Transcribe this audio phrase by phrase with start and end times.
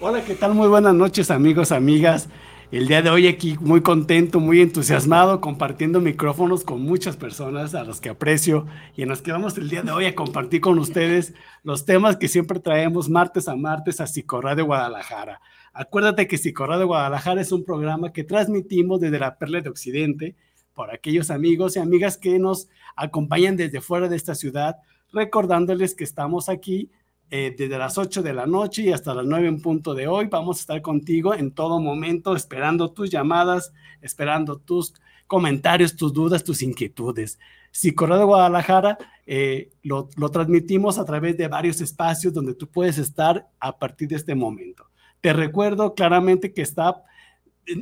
[0.00, 0.54] Hola, ¿qué tal?
[0.54, 2.28] Muy buenas noches, amigos, amigas.
[2.72, 7.84] El día de hoy aquí muy contento, muy entusiasmado, compartiendo micrófonos con muchas personas a
[7.84, 8.66] las que aprecio
[8.96, 12.16] y en las que vamos el día de hoy a compartir con ustedes los temas
[12.16, 14.08] que siempre traemos martes a martes a
[14.56, 15.40] de Guadalajara.
[15.72, 16.38] Acuérdate que
[16.76, 20.34] de Guadalajara es un programa que transmitimos desde la Perla de Occidente
[20.78, 24.76] por aquellos amigos y amigas que nos acompañan desde fuera de esta ciudad,
[25.12, 26.88] recordándoles que estamos aquí
[27.30, 30.28] eh, desde las 8 de la noche y hasta las 9 en punto de hoy.
[30.30, 33.72] Vamos a estar contigo en todo momento, esperando tus llamadas,
[34.02, 34.94] esperando tus
[35.26, 37.40] comentarios, tus dudas, tus inquietudes.
[37.72, 42.68] Si Correo de Guadalajara eh, lo, lo transmitimos a través de varios espacios donde tú
[42.68, 44.88] puedes estar a partir de este momento.
[45.20, 47.02] Te recuerdo claramente que está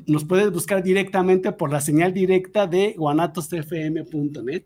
[0.07, 4.65] nos puedes buscar directamente por la señal directa de guanatosfm.net,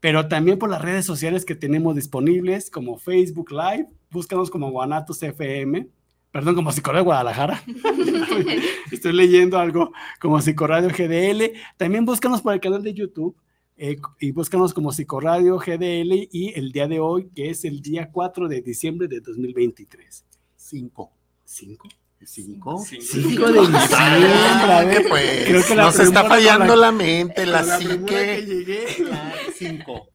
[0.00, 5.88] pero también por las redes sociales que tenemos disponibles como Facebook Live, búscanos como guanatosfm,
[6.30, 7.62] perdón, como Psicoradio Guadalajara,
[8.90, 13.36] estoy, leyendo algo como Psicoradio GDL, también búscanos por el canal de YouTube.
[13.78, 18.10] Eh, y búscanos como Psicoradio GDL y el día de hoy, que es el día
[18.12, 20.24] 4 de diciembre de 2023.
[20.56, 21.12] 5.
[21.44, 21.88] 5.
[22.26, 25.06] 5 5 de diciembre.
[25.08, 29.04] Pues, Creo que nos está fallando la, mente, la, psique.
[29.56, 30.08] 5.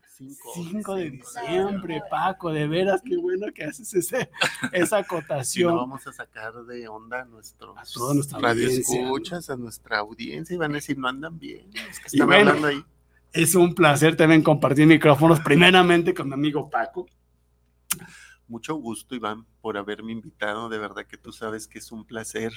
[0.53, 4.29] 5 de diciembre, Paco, de veras, qué bueno que haces ese,
[4.71, 5.73] esa acotación.
[5.73, 9.99] Y vamos a sacar de onda a nuestros a toda nuestra radio escuchas, a nuestra
[9.99, 11.69] audiencia, y van a decir, no andan bien.
[12.05, 12.83] Es hablando ahí.
[13.31, 17.05] Es un placer también compartir micrófonos, primeramente con mi amigo Paco,
[18.47, 20.69] mucho gusto, Iván, por haberme invitado.
[20.69, 22.51] De verdad que tú sabes que es un placer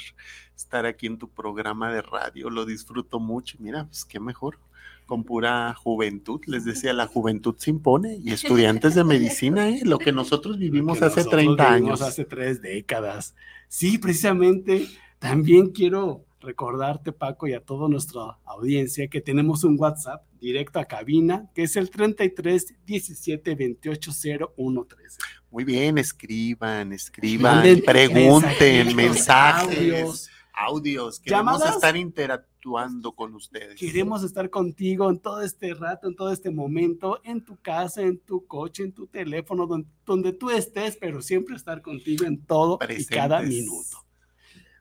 [0.56, 2.50] estar aquí en tu programa de radio.
[2.50, 3.56] Lo disfruto mucho.
[3.60, 4.58] mira, pues qué mejor.
[5.06, 9.80] Con pura juventud, les decía, la juventud se impone y estudiantes de medicina, ¿eh?
[9.82, 12.00] lo que nosotros vivimos hace 30 años.
[12.00, 13.34] Hace tres décadas.
[13.66, 14.86] Sí, precisamente,
[15.18, 20.84] también quiero recordarte, Paco, y a toda nuestra audiencia que tenemos un WhatsApp directo a
[20.86, 24.10] cabina, que es el 33 17 28
[24.56, 25.18] 01 13.
[25.50, 33.78] Muy bien, escriban, escriban, pregunten, mensajes, audios, queremos estar interactuando con ustedes.
[33.78, 38.18] Queremos estar contigo en todo este rato, en todo este momento, en tu casa, en
[38.18, 39.66] tu coche, en tu teléfono,
[40.04, 44.04] donde, tú estés, pero siempre estar contigo en todo y cada minuto.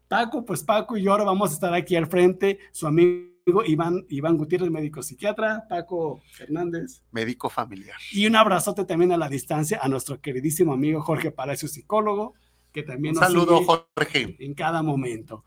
[0.09, 4.05] Paco, pues Paco y yo ahora vamos a estar aquí al frente, su amigo Iván,
[4.09, 7.03] Iván Gutiérrez, médico psiquiatra, Paco Fernández.
[7.11, 7.95] Médico familiar.
[8.11, 12.33] Y un abrazote también a la distancia a nuestro queridísimo amigo Jorge Palacio, psicólogo,
[12.71, 14.35] que también un saludo, Jorge.
[14.39, 15.45] En cada momento.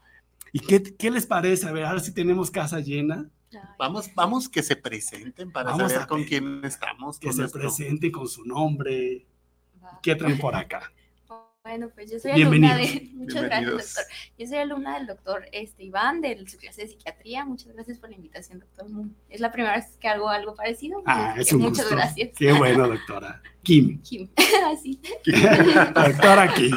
[0.52, 1.66] ¿Y qué, qué les parece?
[1.66, 3.28] A ver, ahora sí tenemos casa llena.
[3.78, 7.18] Vamos, vamos que se presenten para saber con quién estamos.
[7.18, 9.26] Que se presenten con su nombre.
[10.02, 10.92] ¿Qué traen por acá?
[11.64, 13.08] Bueno, pues yo soy alumna de.
[13.14, 14.04] Muchas gracias, doctor.
[14.36, 17.44] Yo soy alumna del doctor este, Iván de su clase de psiquiatría.
[17.44, 18.86] Muchas gracias por la invitación, doctor.
[19.28, 21.00] Es la primera vez que hago algo parecido.
[21.06, 22.30] Ah, es un Muchas gracias.
[22.36, 23.40] Qué bueno, doctora.
[23.62, 24.02] Kim.
[24.02, 24.28] Kim.
[24.66, 25.00] Así.
[25.94, 26.74] doctora Kim.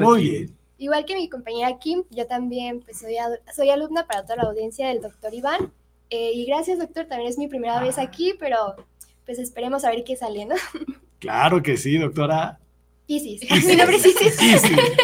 [0.00, 0.58] Muy bien.
[0.78, 3.14] Igual que mi compañera Kim, yo también pues, soy,
[3.54, 5.72] soy alumna para toda la audiencia del doctor Iván.
[6.10, 7.06] Eh, y gracias, doctor.
[7.06, 8.02] También es mi primera vez ah.
[8.02, 8.74] aquí, pero
[9.24, 10.56] pues esperemos a ver qué sale, ¿no?
[11.20, 12.58] Claro que sí, doctora.
[13.06, 13.42] Isis.
[13.66, 14.38] Mi nombre es Isis.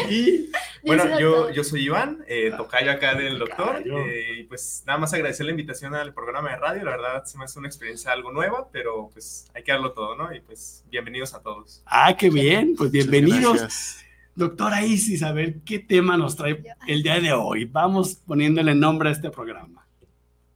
[0.09, 0.51] Y,
[0.87, 3.83] bueno, yo, yo soy Iván, eh, tocayo acá del doctor.
[3.85, 6.85] Eh, y pues nada más agradecer la invitación al programa de radio.
[6.85, 10.15] La verdad se me hace una experiencia algo nueva, pero pues hay que darlo todo,
[10.17, 10.35] ¿no?
[10.35, 11.83] Y pues bienvenidos a todos.
[11.87, 12.75] Ah, qué bien.
[12.77, 14.05] Pues bienvenidos.
[14.35, 17.65] Doctora Isis, a ver qué tema nos trae el día de hoy.
[17.65, 19.85] Vamos poniéndole nombre a este programa.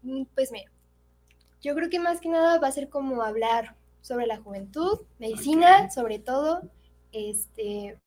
[0.02, 0.70] Mm, pues mira,
[1.60, 5.90] yo creo que más que nada va a ser como hablar sobre la juventud, medicina,
[5.90, 6.62] sobre todo
[7.12, 7.98] este,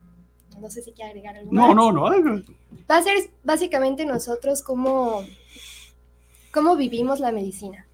[0.59, 1.51] no sé si quiere agregar algo.
[1.51, 2.03] No, no, no.
[2.89, 5.25] Va a ser básicamente nosotros cómo,
[6.51, 7.87] cómo vivimos la medicina.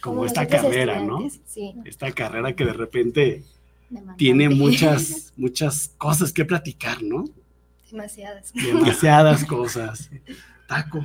[0.00, 1.28] Como esta carrera, ¿no?
[1.44, 1.74] Sí.
[1.84, 3.44] Esta carrera que de repente
[4.16, 7.24] tiene muchas, muchas cosas que platicar, ¿no?
[7.90, 8.52] Demasiadas.
[8.54, 10.10] Demasiadas cosas.
[10.68, 11.04] Taco.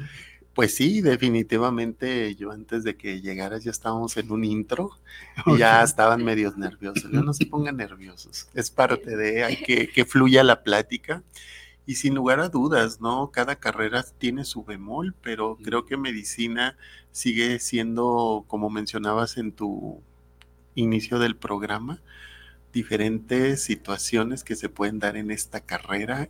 [0.55, 4.91] Pues sí, definitivamente yo antes de que llegaras ya estábamos en un intro
[5.47, 7.11] y ya estaban medios nerviosos.
[7.11, 11.23] No, no se pongan nerviosos, es parte de, hay que que fluya la plática.
[11.85, 13.29] Y sin lugar a dudas, ¿no?
[13.31, 16.77] Cada carrera tiene su bemol, pero creo que medicina
[17.11, 20.01] sigue siendo, como mencionabas en tu
[20.73, 22.01] inicio del programa,
[22.73, 26.29] diferentes situaciones que se pueden dar en esta carrera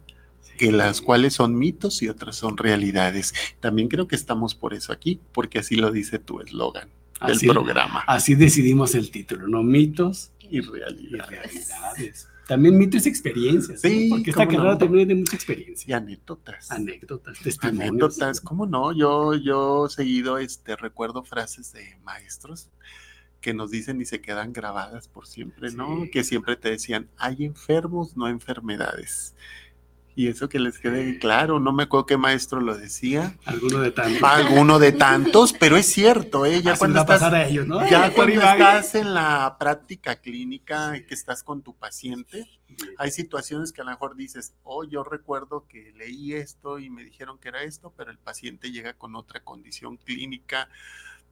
[0.58, 3.34] que las cuales son mitos y otras son realidades.
[3.60, 6.90] También creo que estamos por eso aquí, porque así lo dice tu eslogan
[7.26, 8.04] del programa.
[8.08, 9.64] Así decidimos el título, ¿no?
[9.64, 12.28] Mitos y realidades.
[12.48, 13.82] También mitos y experiencias.
[13.82, 15.90] Sí, porque esta carrera también de mucha experiencia.
[15.90, 16.70] Y anécdotas.
[16.72, 17.90] Anécdotas, testimonios.
[17.90, 18.92] Anécdotas, ¿cómo no?
[18.92, 22.70] Yo, yo seguido este, recuerdo frases de maestros
[23.42, 26.06] que nos dicen y se quedan grabadas por siempre, ¿no?
[26.12, 29.36] Que siempre te decían, hay enfermos, no enfermedades.
[30.18, 33.36] Y eso que les quede claro, no me acuerdo qué maestro lo decía.
[33.44, 34.24] Alguno de tantos.
[34.24, 36.62] Alguno de tantos, pero es cierto, ¿eh?
[36.62, 37.88] Ya cuando, estás, a ellos, ¿no?
[37.90, 42.48] ya cuando estás en la práctica clínica y que estás con tu paciente,
[42.98, 47.04] hay situaciones que a lo mejor dices, oh, yo recuerdo que leí esto y me
[47.04, 50.70] dijeron que era esto, pero el paciente llega con otra condición clínica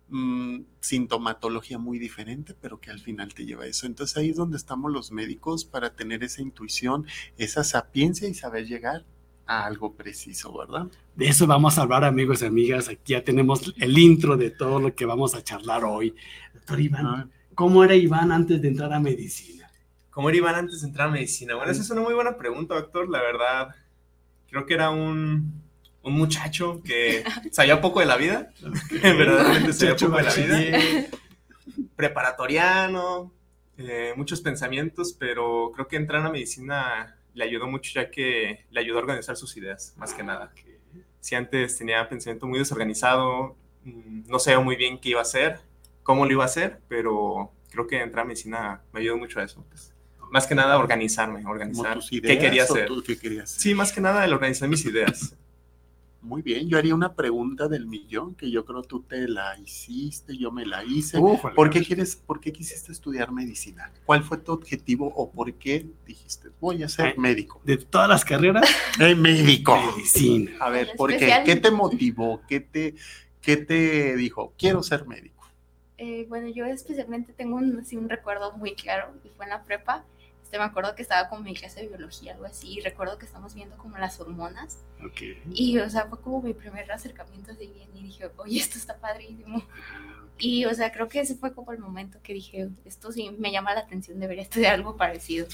[0.09, 3.87] Mm, sintomatología muy diferente, pero que al final te lleva a eso.
[3.87, 7.07] Entonces ahí es donde estamos los médicos para tener esa intuición,
[7.37, 9.05] esa sapiencia y saber llegar
[9.45, 10.87] a algo preciso, ¿verdad?
[11.15, 12.89] De eso vamos a hablar, amigos y amigas.
[12.89, 16.13] Aquí ya tenemos el intro de todo lo que vamos a charlar hoy.
[16.53, 19.71] Doctor Iván, ¿cómo era Iván antes de entrar a medicina?
[20.11, 21.55] ¿Cómo era Iván antes de entrar a medicina?
[21.55, 23.09] Bueno, esa es una muy buena pregunta, doctor.
[23.09, 23.69] La verdad,
[24.47, 25.62] creo que era un
[26.03, 28.51] un muchacho que sabía poco de la vida,
[29.01, 31.07] verdaderamente sabía poco de la vida,
[31.95, 33.31] preparatoriano,
[33.77, 38.79] eh, muchos pensamientos, pero creo que entrar a medicina le ayudó mucho ya que le
[38.79, 40.53] ayudó a organizar sus ideas, más que nada.
[41.19, 45.59] Si antes tenía pensamiento muy desorganizado, mm, no sabía muy bien qué iba a hacer,
[46.03, 49.43] cómo lo iba a hacer, pero creo que entrar a medicina me ayudó mucho a
[49.43, 49.65] eso.
[49.69, 49.93] Pues.
[50.29, 52.89] Más que nada organizarme, organizar qué quería hacer.
[53.05, 53.61] qué querías hacer.
[53.61, 55.35] Sí, más que nada el organizar mis ideas.
[56.23, 60.37] Muy bien, yo haría una pregunta del millón que yo creo tú te la hiciste,
[60.37, 61.19] yo me la hice.
[61.19, 63.91] ¿Por qué quieres, por qué quisiste estudiar medicina?
[64.05, 67.61] ¿Cuál fue tu objetivo o por qué dijiste voy a ser médico?
[67.65, 68.63] De todas las carreras,
[69.01, 69.77] eh, médico.
[69.97, 70.51] Medicina.
[70.61, 71.41] A ver, ¿por qué?
[71.45, 72.41] ¿Qué te motivó?
[72.47, 72.95] ¿Qué te,
[73.41, 74.53] qué te dijo?
[74.57, 75.45] Quiero ser médico.
[75.97, 80.05] Eh, bueno, yo especialmente tengo un, un recuerdo muy claro y fue en la prepa
[80.53, 83.25] este, me acuerdo que estaba con mi clase de biología, algo así, y recuerdo que
[83.25, 84.77] estamos viendo como las hormonas.
[85.51, 88.97] Y, o sea, fue como mi primer acercamiento así bien, y dije, oye, esto está
[88.97, 89.63] padrísimo.
[90.37, 93.51] Y, o sea, creo que ese fue como el momento que dije, esto sí me
[93.51, 95.47] llama la atención, debería estudiar algo parecido.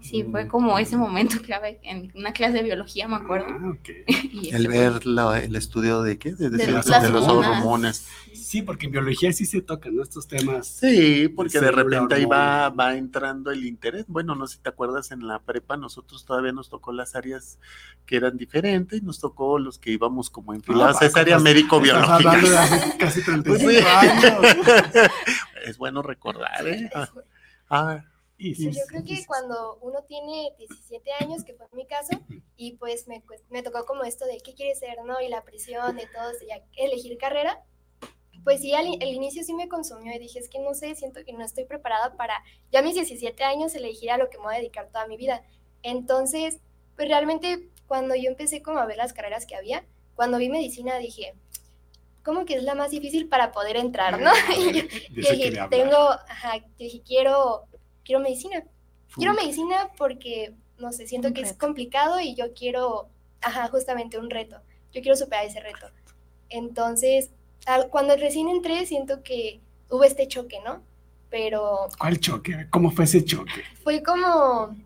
[0.00, 3.46] Sí, fue como ese momento clave en una clase de biología, me acuerdo.
[3.48, 3.76] Ah,
[4.52, 5.02] el ver
[5.42, 6.32] el estudio de qué?
[6.32, 8.06] De, de, las, hormonas.
[8.34, 10.66] Sí, porque en biología sí se tocan estos temas.
[10.66, 14.04] Sí, porque de repente ahí va, va entrando el interés.
[14.08, 17.58] Bueno, no sé si te acuerdas, en la prepa nosotros todavía nos tocó las áreas
[18.06, 22.40] que eran diferentes, nos tocó los que íbamos como enfilados ah, a esa área médico-biológica.
[22.98, 24.56] Casi 35 pues años.
[25.64, 26.90] es bueno recordar, ¿eh?
[27.68, 28.04] Ah,
[28.40, 32.18] yo creo que cuando uno tiene 17 años, que fue mi caso,
[32.56, 35.20] y pues me, me tocó como esto de qué quieres ser, ¿no?
[35.20, 37.62] Y la presión de todo, ya elegir carrera,
[38.44, 41.32] pues sí, al, inicio sí me consumió y dije, es que no sé, siento que
[41.32, 42.42] no estoy preparada para,
[42.72, 45.16] ya a mis 17 años, elegir a lo que me voy a dedicar toda mi
[45.16, 45.42] vida.
[45.82, 46.60] Entonces,
[46.96, 50.98] pues realmente cuando yo empecé como a ver las carreras que había, cuando vi medicina
[50.98, 51.34] dije,
[52.22, 54.30] ¿cómo que es la más difícil para poder entrar, no?
[54.58, 57.66] y, dije, tengo, ajá, dije, quiero
[58.10, 58.64] quiero medicina.
[59.14, 63.08] Quiero medicina porque, no sé, siento que es complicado y yo quiero,
[63.40, 64.56] ajá, justamente un reto.
[64.92, 65.86] Yo quiero superar ese reto.
[66.48, 67.30] Entonces,
[67.90, 70.82] cuando recién entré, siento que hubo este choque, ¿no?
[71.28, 71.86] Pero...
[71.98, 72.66] ¿Cuál choque?
[72.70, 73.62] ¿Cómo fue ese choque?
[73.84, 74.76] Fue como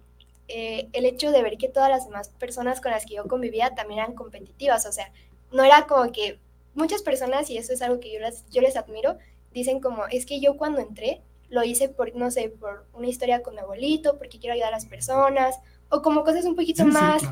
[0.49, 3.75] eh, el hecho de ver que todas las demás personas con las que yo convivía
[3.75, 4.85] también eran competitivas.
[4.85, 5.11] O sea,
[5.51, 6.39] no era como que
[6.75, 8.19] muchas personas, y eso es algo que yo
[8.51, 9.17] yo les admiro,
[9.55, 13.43] dicen como, es que yo cuando entré lo hice por, no sé, por una historia
[13.43, 15.59] con mi abuelito, porque quiero ayudar a las personas,
[15.89, 17.23] o como cosas un poquito más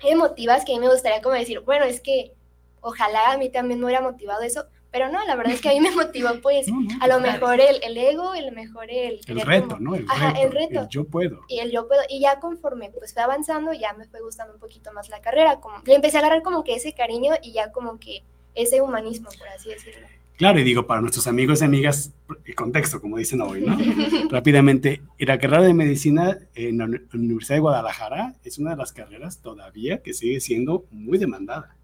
[0.00, 2.32] emotivas que a mí me gustaría como decir, bueno, es que
[2.80, 5.72] ojalá a mí también me hubiera motivado eso, pero no, la verdad es que a
[5.72, 6.66] mí me motivó pues
[7.00, 9.20] a lo mejor el, el ego, a lo mejor el...
[9.26, 9.94] El reto, ¿no?
[9.94, 10.86] El ajá, el reto.
[10.88, 11.40] yo puedo.
[11.48, 12.02] Y el yo puedo.
[12.08, 15.60] Y ya conforme pues fue avanzando, ya me fue gustando un poquito más la carrera,
[15.60, 18.22] como le empecé a agarrar como que ese cariño y ya como que
[18.54, 20.06] ese humanismo, por así decirlo.
[20.36, 22.12] Claro, y digo, para nuestros amigos y amigas,
[22.44, 23.76] el contexto, como dicen hoy, ¿no?
[24.30, 29.40] Rápidamente, la carrera de medicina en la Universidad de Guadalajara es una de las carreras
[29.40, 31.76] todavía que sigue siendo muy demandada,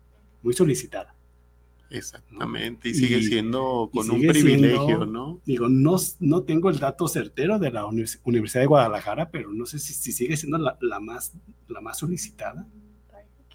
[0.42, 1.14] muy solicitada.
[1.90, 5.40] Exactamente, y sigue siendo con un privilegio, ¿no?
[5.44, 9.80] Digo, no, no tengo el dato certero de la Universidad de Guadalajara, pero no sé
[9.80, 11.34] si, sigue siendo la, más,
[11.68, 12.66] la más solicitada.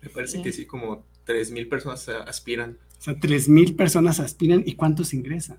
[0.01, 2.77] Me parece que sí, como 3.000 personas aspiran.
[3.05, 5.57] O sea, 3.000 personas aspiran, ¿y cuántos ingresan?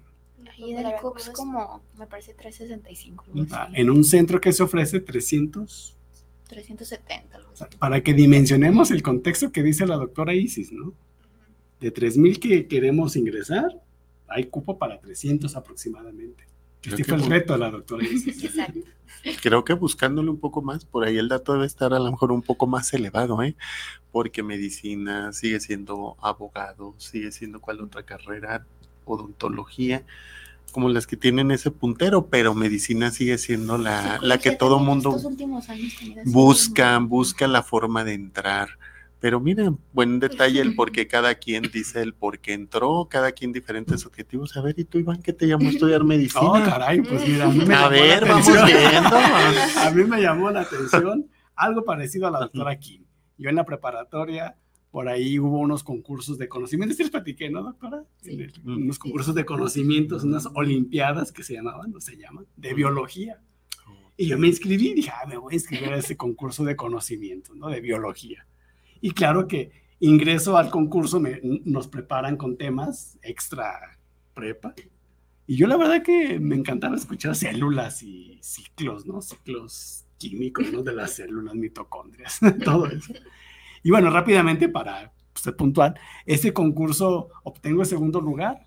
[0.59, 3.25] Y del COPS como, me parece, 365.
[3.53, 5.95] Ah, en un centro que se ofrece 300.
[6.49, 7.41] 370.
[7.79, 10.93] para que dimensionemos el contexto que dice la doctora Isis, ¿no?
[11.81, 13.83] de 3.000 que queremos ingresar,
[14.29, 16.45] hay cupo para 300 aproximadamente.
[16.87, 18.07] Este fue el reto de la doctora.
[18.27, 18.81] Exacto.
[19.43, 22.31] Creo que buscándole un poco más, por ahí el dato debe estar a lo mejor
[22.31, 23.57] un poco más elevado, ¿eh?
[24.13, 28.65] Porque medicina sigue siendo abogado, sigue siendo cual otra carrera,
[29.05, 30.05] odontología,
[30.73, 35.17] como las que tienen ese puntero, pero medicina sigue siendo la, la que todo mundo
[36.25, 38.79] busca, busca la forma de entrar.
[39.27, 43.33] Pero miren, buen detalle el por qué cada quien dice el por qué entró, cada
[43.33, 44.57] quien diferentes objetivos.
[44.57, 46.43] A ver, ¿y tú, Iván, qué te llamó a estudiar medicina?
[46.45, 47.47] Oh, caray, pues mira.
[47.47, 49.17] A, ver, vamos viendo.
[49.81, 53.05] a mí me llamó la atención algo parecido a la doctora Kim.
[53.37, 54.57] Yo en la preparatoria,
[54.93, 58.05] por ahí hubo unos concursos de conocimientos, ¿sí les platiqué, no, doctora?
[58.23, 58.47] Sí.
[58.65, 63.41] unos concursos de conocimientos, unas olimpiadas que se llamaban, no se llaman, de biología.
[64.17, 66.77] Y yo me inscribí y dije, ah, me voy a inscribir a ese concurso de
[66.77, 67.69] conocimientos, ¿no?
[67.71, 68.47] De biología.
[69.01, 71.23] Y claro que ingreso al concurso,
[71.65, 73.99] nos preparan con temas extra
[74.35, 74.75] prepa.
[75.47, 79.23] Y yo la verdad que me encantaba escuchar células y ciclos, ¿no?
[79.23, 80.83] Ciclos químicos, ¿no?
[80.83, 83.15] De las células, mitocondrias, todo eso.
[83.83, 88.67] Y bueno, rápidamente para ser puntual, ese concurso obtengo el segundo lugar.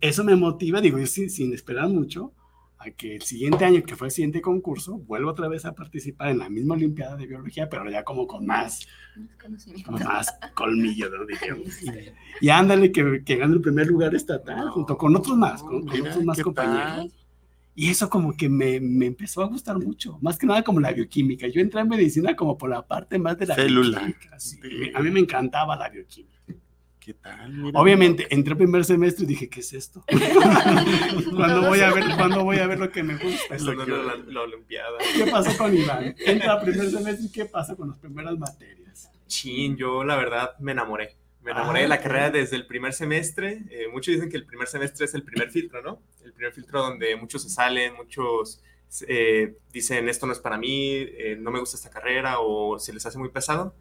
[0.00, 2.32] eso me motiva, digo, yo sin esperar mucho,
[2.78, 6.28] a que el siguiente año, que fue el siguiente concurso, vuelvo otra vez a participar
[6.28, 8.86] en la misma Olimpiada de Biología, pero ya como con más,
[9.84, 11.24] con más colmillo, ¿no?
[11.40, 11.82] Digamos.
[12.40, 16.24] Y, ándale, que, que gane el primer lugar estatal, junto con otros más, con, otros
[16.24, 17.12] más compañeros.
[17.74, 20.92] Y eso como que me, me, empezó a gustar mucho, más que nada como la
[20.92, 21.46] bioquímica.
[21.46, 24.00] Yo entré en medicina como por la parte más de la Célula.
[24.00, 24.98] bioquímica.
[24.98, 26.36] A mí me encantaba la bioquímica.
[27.06, 27.70] ¿Qué tal?
[27.72, 30.02] Obviamente, entré primer semestre y dije, ¿qué es esto?
[31.36, 33.56] ¿Cuándo voy a ver, ¿cuándo voy a ver lo que me gusta?
[33.58, 34.98] la, Olimpiada.
[35.14, 36.16] ¿Qué pasó con Iván?
[36.18, 39.08] Entra primer semestre y ¿qué pasa con las primeras materias?
[39.28, 41.14] Chin, yo la verdad me enamoré.
[41.42, 43.62] Me enamoré de la ah, carrera desde el primer semestre.
[43.70, 46.02] Eh, muchos dicen que el primer semestre es el primer filtro, ¿no?
[46.24, 48.64] El primer filtro donde muchos se salen, muchos
[49.06, 52.92] eh, dicen esto no es para mí, eh, no me gusta esta carrera o se
[52.92, 53.76] les hace muy pesado.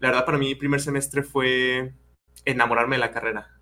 [0.00, 1.94] La verdad para mí primer semestre fue
[2.44, 3.54] enamorarme de la carrera.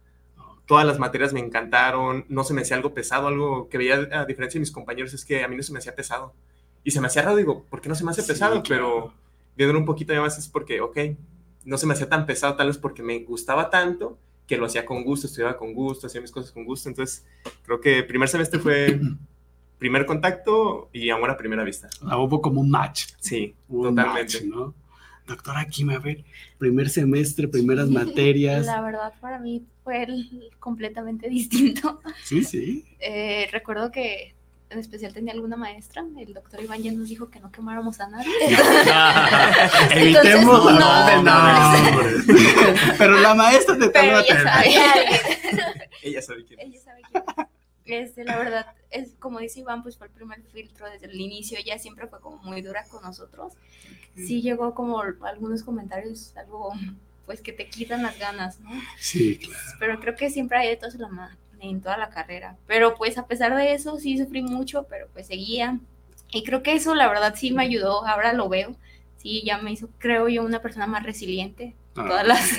[0.66, 4.24] Todas las materias me encantaron, no se me hacía algo pesado, algo que veía a
[4.24, 6.34] diferencia de mis compañeros es que a mí no se me hacía pesado.
[6.82, 8.62] Y se me hacía raro, digo, ¿por qué no se me hace pesado?
[8.68, 9.12] Pero
[9.56, 10.98] viendo un poquito más es porque, ok,
[11.64, 14.86] no se me hacía tan pesado tal vez porque me gustaba tanto que lo hacía
[14.86, 16.88] con gusto, estudiaba con gusto, hacía mis cosas con gusto.
[16.88, 17.26] Entonces,
[17.64, 19.00] creo que primer semestre fue
[19.78, 21.88] primer contacto y amor a primera vista.
[22.02, 23.06] Ah, hubo como un match.
[23.20, 24.44] Sí, totalmente.
[24.44, 24.74] ¿no?
[25.26, 26.24] Doctora Kim, a ver,
[26.58, 28.64] primer semestre, primeras materias.
[28.66, 30.06] La verdad, para mí fue
[30.58, 32.00] completamente distinto.
[32.24, 32.84] Sí, sí.
[33.00, 34.34] Eh, recuerdo que
[34.68, 38.08] en especial tenía alguna maestra, el doctor Iván ya nos dijo que no quemáramos a
[38.08, 38.32] nadie.
[39.92, 41.32] Evitemos no, no,
[42.98, 44.68] Pero la maestra te Pero ella sabe,
[46.02, 46.60] ella sabe quién.
[46.60, 47.24] Ella sabe quién.
[47.86, 51.58] Este, la verdad, es como dice Iván, pues fue el primer filtro desde el inicio,
[51.58, 53.52] ella siempre fue como muy dura con nosotros.
[54.16, 56.72] Sí llegó como algunos comentarios, algo
[57.26, 58.70] pues que te quitan las ganas, ¿no?
[58.98, 59.64] Sí, claro.
[59.78, 60.96] Pero creo que siempre hay de todos
[61.60, 62.56] en toda la carrera.
[62.66, 65.78] Pero pues a pesar de eso sí sufrí mucho, pero pues seguía.
[66.30, 68.76] Y creo que eso la verdad sí me ayudó, ahora lo veo.
[69.16, 71.74] Sí, ya me hizo, creo yo, una persona más resiliente.
[71.96, 72.50] Ah, todas las,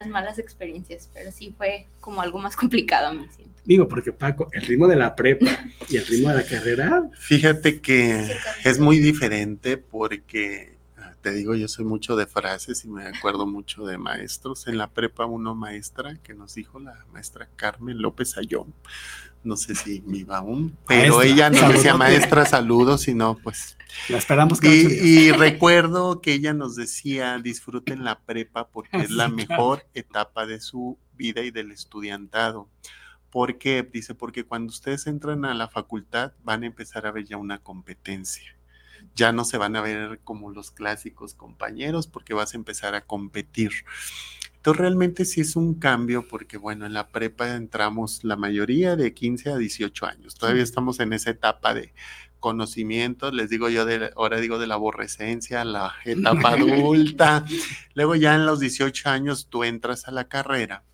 [0.00, 3.48] las malas experiencias, pero sí fue como algo más complicado, me siento.
[3.64, 5.46] Digo, porque Paco, el ritmo de la prepa
[5.88, 7.10] y el ritmo de la carrera.
[7.18, 8.26] Fíjate que
[8.64, 13.46] es muy diferente porque, ah, te digo, yo soy mucho de frases y me acuerdo
[13.46, 14.66] mucho de maestros.
[14.68, 18.72] En la prepa, uno maestra que nos dijo la maestra Carmen López Ayón,
[19.44, 23.76] no sé si me iba aún, pero ella no decía maestra saludos, sino pues.
[24.08, 24.60] La esperamos.
[24.60, 29.86] Que y, y recuerdo que ella nos decía, disfruten la prepa porque es la mejor
[29.94, 32.68] etapa de su vida y del estudiantado.
[33.30, 33.86] ¿Por qué?
[33.90, 37.58] Dice, porque cuando ustedes entran a la facultad van a empezar a ver ya una
[37.58, 38.56] competencia.
[39.14, 43.02] Ya no se van a ver como los clásicos compañeros porque vas a empezar a
[43.02, 43.72] competir.
[44.68, 49.14] Entonces realmente sí es un cambio porque bueno, en la prepa entramos la mayoría de
[49.14, 50.34] 15 a 18 años.
[50.34, 51.94] Todavía estamos en esa etapa de
[52.38, 57.46] conocimientos, les digo yo, de, ahora digo de la aborrecencia, la etapa adulta.
[57.94, 60.84] Luego ya en los 18 años tú entras a la carrera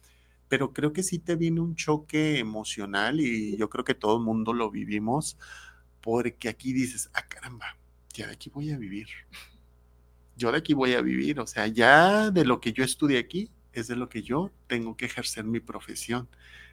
[0.46, 4.22] pero creo que sí te viene un choque emocional y yo creo que todo el
[4.22, 5.36] mundo lo vivimos
[6.00, 7.76] porque aquí dices, ah, caramba,
[8.12, 9.08] ya de aquí voy a vivir.
[10.36, 13.50] Yo de aquí voy a vivir, o sea, ya de lo que yo estudié aquí
[13.80, 16.28] es de lo que yo tengo que ejercer mi profesión.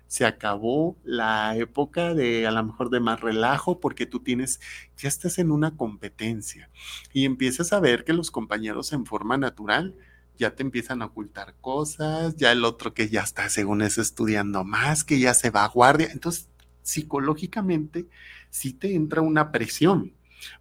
[0.07, 4.59] Se acabó la época de a lo mejor de más relajo porque tú tienes,
[4.97, 6.69] ya estás en una competencia
[7.13, 9.95] y empiezas a ver que los compañeros en forma natural
[10.37, 14.63] ya te empiezan a ocultar cosas, ya el otro que ya está según eso estudiando
[14.63, 16.09] más, que ya se va a guardia.
[16.11, 16.49] Entonces,
[16.81, 18.07] psicológicamente
[18.49, 20.13] sí te entra una presión.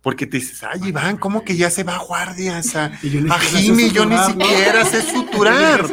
[0.02, 2.76] Porque te dices, ay, Iván, ¿cómo que ya se va a guardias?
[2.76, 5.88] A, Jimmy, yo ni siquiera sé suturar.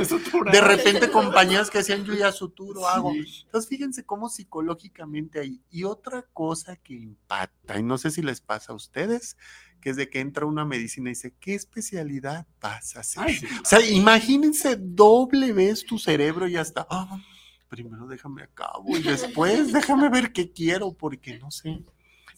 [0.52, 3.14] De repente compañías que hacían yo ya suturo, hago.
[3.14, 5.62] Entonces, fíjense cómo psicológicamente hay.
[5.70, 9.38] Y otra cosa que impacta, y no sé si les pasa a ustedes,
[9.82, 13.24] que es de que entra una medicina y dice, ¿qué especialidad vas a hacer?
[13.62, 16.88] O sea, imagínense, doble vez tu cerebro y ya está.
[16.90, 17.20] Ah,
[17.68, 21.84] primero déjame a cabo y después déjame ver qué quiero porque no sé.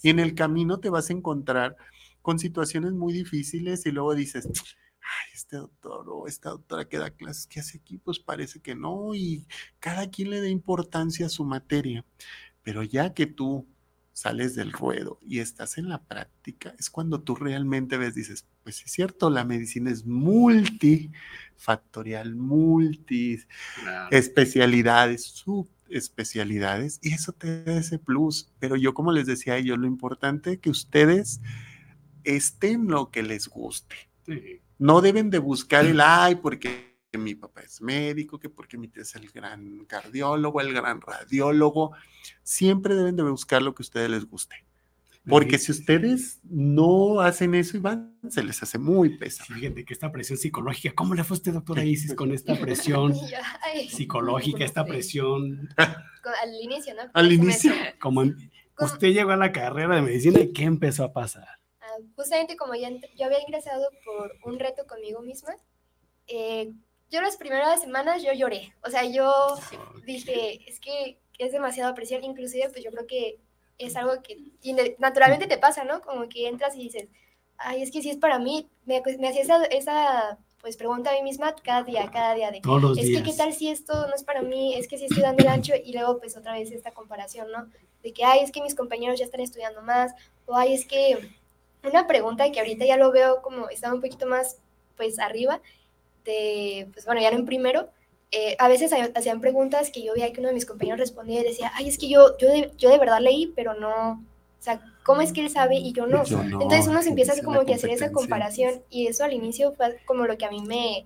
[0.02, 1.76] Y en el camino te vas a encontrar
[2.22, 7.12] con situaciones muy difíciles y luego dices, ay, este doctor o esta doctora que da
[7.12, 7.98] clases, ¿qué hace aquí?
[7.98, 9.48] Pues parece que no y
[9.80, 12.06] cada quien le da importancia a su materia.
[12.64, 13.68] Pero ya que tú
[14.14, 18.84] sales del ruedo y estás en la práctica, es cuando tú realmente ves, dices, pues
[18.84, 23.40] es cierto, la medicina es multifactorial, multi
[24.12, 25.24] especialidades,
[25.90, 28.52] subespecialidades, y eso te da ese plus.
[28.60, 31.42] Pero yo, como les decía a ellos, lo importante es que ustedes
[32.24, 33.96] estén lo que les guste.
[34.78, 38.88] No deben de buscar el ay, porque que mi papá es médico, que porque mi
[38.88, 41.94] tía es el gran cardiólogo, el gran radiólogo.
[42.44, 44.64] Siempre deben de buscar lo que a ustedes les guste.
[45.28, 49.54] Porque si ustedes no hacen eso, Iván, se les hace muy pesado.
[49.54, 53.14] fíjate que esta presión psicológica, ¿cómo le fue a usted, doctora Isis, con esta presión
[53.90, 55.70] psicológica, esta presión?
[55.78, 57.02] Al inicio, ¿no?
[57.14, 57.74] Al inicio.
[58.00, 58.24] Como
[58.80, 61.48] usted llegó a la carrera de medicina y ¿qué empezó a pasar?
[61.82, 65.54] Ah, justamente como ya yo había ingresado por un reto conmigo misma,
[66.28, 66.72] eh,
[67.10, 69.58] yo las primeras semanas yo lloré, o sea, yo
[70.06, 73.40] dije, es que es demasiada presión, inclusive pues yo creo que
[73.80, 74.38] es algo que
[75.00, 76.02] naturalmente te pasa, ¿no?
[76.02, 77.08] Como que entras y dices,
[77.58, 81.10] ay, es que si es para mí, me, pues, me hacía esa, esa, pues pregunta
[81.10, 84.14] a mí misma cada día, cada día de, es que qué tal si esto no
[84.14, 86.72] es para mí, es que si estoy dando el ancho y luego pues otra vez
[86.72, 87.70] esta comparación, ¿no?
[88.04, 90.14] De que, ay, es que mis compañeros ya están estudiando más,
[90.46, 91.18] o ay, es que
[91.84, 94.58] una pregunta que ahorita ya lo veo como estaba un poquito más
[94.98, 95.62] pues arriba,
[96.26, 97.90] de, pues bueno, ya en primero,
[98.32, 101.46] eh, a veces hacían preguntas que yo veía que uno de mis compañeros respondía y
[101.46, 104.82] decía, ay, es que yo, yo, de, yo de verdad leí, pero no, o sea,
[105.04, 106.24] ¿cómo es que él sabe y yo no?
[106.26, 109.98] Entonces uno se empieza como que a hacer esa comparación y eso al inicio fue
[110.06, 111.06] como lo que a mí me,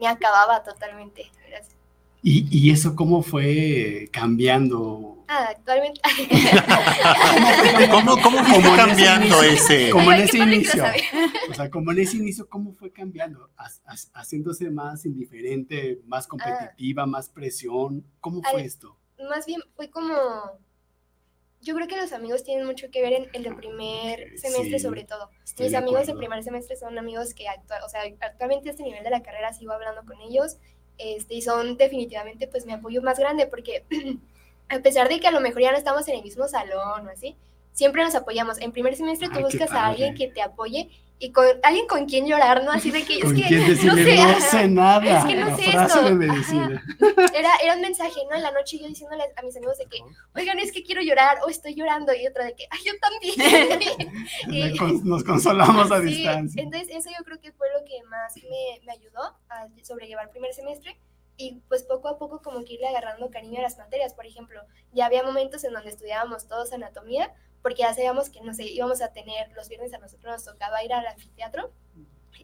[0.00, 1.30] me acababa totalmente.
[2.24, 5.24] ¿Y, ¿Y, eso cómo fue cambiando?
[5.26, 6.00] Ah, actualmente.
[7.90, 9.90] ¿Cómo, cómo fue cambiando ese?
[9.90, 10.84] Como en ese inicio.
[11.50, 13.50] O sea, como en ese inicio, ¿cómo fue cambiando?
[14.14, 18.04] Haciéndose más indiferente, más competitiva, más presión.
[18.20, 18.96] ¿Cómo fue esto?
[19.28, 20.14] Más bien fue como.
[21.60, 25.30] Yo creo que los amigos tienen mucho que ver en, el primer semestre, sobre todo.
[25.58, 29.02] Mis amigos de primer semestre son amigos que actual, o sea, actualmente a este nivel
[29.02, 30.58] de la carrera sigo hablando con ellos
[30.98, 33.84] este, y son definitivamente pues mi apoyo más grande porque
[34.68, 37.10] a pesar de que a lo mejor ya no estamos en el mismo salón o
[37.10, 37.36] así,
[37.72, 38.60] siempre nos apoyamos.
[38.60, 40.90] En primer semestre tú buscas a alguien que te apoye
[41.22, 42.72] y con alguien con quien llorar, ¿no?
[42.72, 43.48] Así de que es que
[43.86, 45.18] no sé, no sé nada.
[45.18, 46.00] Es que no sé esto.
[47.32, 48.34] Era, era un mensaje, ¿no?
[48.34, 50.00] En la noche yo diciéndole a mis amigos de que,
[50.34, 53.36] oigan, es que quiero llorar o estoy llorando y otra de que, ay, yo también.
[55.04, 56.60] Nos consolamos a distancia.
[56.60, 60.30] Entonces eso yo creo que fue lo que más me, me ayudó a sobrellevar el
[60.30, 60.98] primer semestre
[61.36, 64.12] y pues poco a poco como que irle agarrando cariño a las materias.
[64.12, 64.60] Por ejemplo,
[64.92, 69.00] ya había momentos en donde estudiábamos todos anatomía, porque ya sabíamos que no sé, íbamos
[69.02, 71.72] a tener, los viernes a nosotros nos tocaba ir al anfiteatro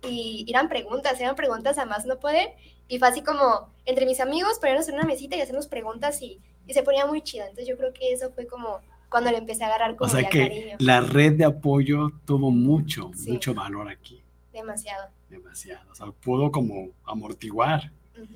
[0.02, 2.54] y eran preguntas, eran preguntas a más no poder
[2.86, 6.40] y fue así como entre mis amigos ponernos en una mesita y hacernos preguntas y,
[6.66, 7.44] y se ponía muy chido.
[7.44, 10.28] Entonces yo creo que eso fue como cuando le empecé a agarrar como o sea
[10.28, 14.22] que La red de apoyo tuvo mucho, mucho valor aquí.
[14.52, 15.08] Demasiado.
[15.28, 15.90] Demasiado.
[15.90, 17.92] O sea, pudo como amortiguar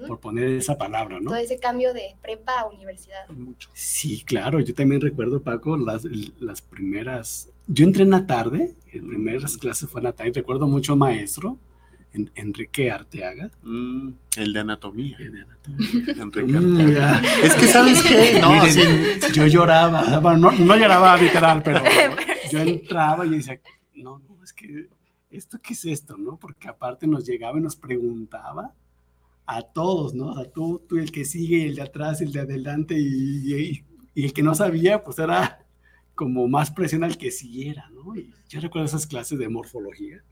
[0.06, 1.30] por poner esa palabra, ¿no?
[1.30, 3.26] Todo ese cambio de prepa a universidad.
[3.72, 6.04] Sí, claro, yo también recuerdo, Paco, las,
[6.38, 10.66] las primeras, yo entré en la tarde, en primeras clases fue en la tarde, recuerdo
[10.66, 11.58] mucho maestro,
[12.34, 13.50] Enrique Arteaga.
[13.62, 15.16] Mm, el de anatomía.
[15.18, 16.16] El de anatomía.
[16.22, 18.38] Enrique mm, es que, ¿sabes qué?
[18.40, 21.82] No, yo lloraba, bueno, no, no, lloraba literal, pero
[22.50, 23.60] yo entraba y decía,
[23.94, 24.88] no, no, es que,
[25.30, 26.36] ¿esto qué es esto, no?
[26.36, 28.74] Porque aparte nos llegaba y nos preguntaba
[29.46, 30.28] a todos, ¿no?
[30.28, 34.24] O sea, tú, tú el que sigue, el de atrás, el de adelante y, y
[34.24, 35.62] el que no sabía, pues era
[36.14, 38.14] como más presión al que siguiera, ¿no?
[38.14, 40.22] Y yo recuerdo esas clases de morfología,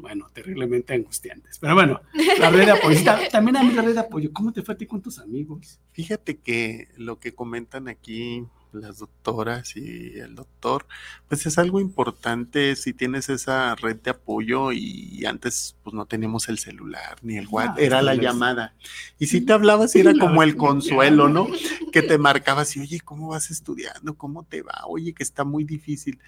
[0.00, 1.58] bueno, terriblemente angustiantes.
[1.58, 2.00] Pero bueno,
[2.38, 3.00] la red de apoyo,
[3.30, 5.78] también a mí la red de apoyo, ¿cómo te fue a ti con tus amigos?
[5.92, 10.86] Fíjate que lo que comentan aquí las doctoras y el doctor,
[11.28, 16.48] pues es algo importante si tienes esa red de apoyo y antes pues no teníamos
[16.48, 18.74] el celular ni el WhatsApp, era la llamada.
[19.18, 21.48] Y si te hablabas era como el consuelo, ¿no?
[21.92, 24.14] Que te marcabas y, oye, ¿cómo vas estudiando?
[24.14, 24.82] ¿Cómo te va?
[24.86, 26.18] Oye, que está muy difícil.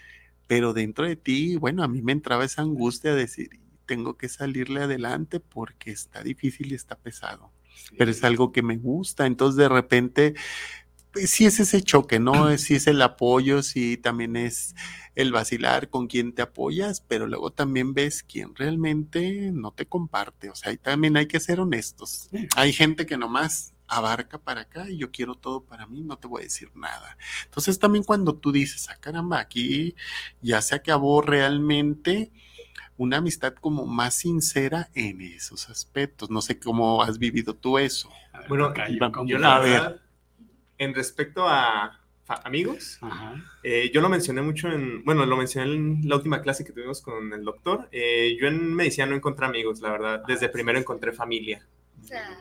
[0.46, 3.50] Pero dentro de ti, bueno, a mí me entraba esa angustia de decir,
[3.87, 7.53] tengo que salirle adelante porque está difícil y está pesado.
[7.98, 9.26] Pero es algo que me gusta.
[9.26, 10.35] Entonces de repente
[11.14, 12.57] sí es ese choque, ¿no?
[12.59, 14.75] Sí es el apoyo, sí también es
[15.14, 20.51] el vacilar con quien te apoyas, pero luego también ves quién realmente no te comparte.
[20.51, 22.31] O sea, ahí también hay que ser honestos.
[22.57, 26.29] Hay gente que nomás abarca para acá y yo quiero todo para mí, no te
[26.29, 27.16] voy a decir nada.
[27.44, 29.96] Entonces también cuando tú dices, ah, caramba, aquí
[30.40, 32.31] ya se acabó realmente
[32.96, 36.31] una amistad como más sincera en esos aspectos.
[36.31, 38.11] No sé cómo has vivido tú eso.
[38.49, 38.73] Bueno,
[39.27, 40.01] yo la verdad
[40.80, 42.00] en respecto a
[42.44, 42.98] amigos,
[43.62, 47.02] eh, yo lo mencioné mucho en, bueno, lo mencioné en la última clase que tuvimos
[47.02, 47.88] con el doctor.
[47.92, 50.22] Eh, yo en medicina no encontré amigos, la verdad.
[50.26, 51.66] Desde primero encontré familia.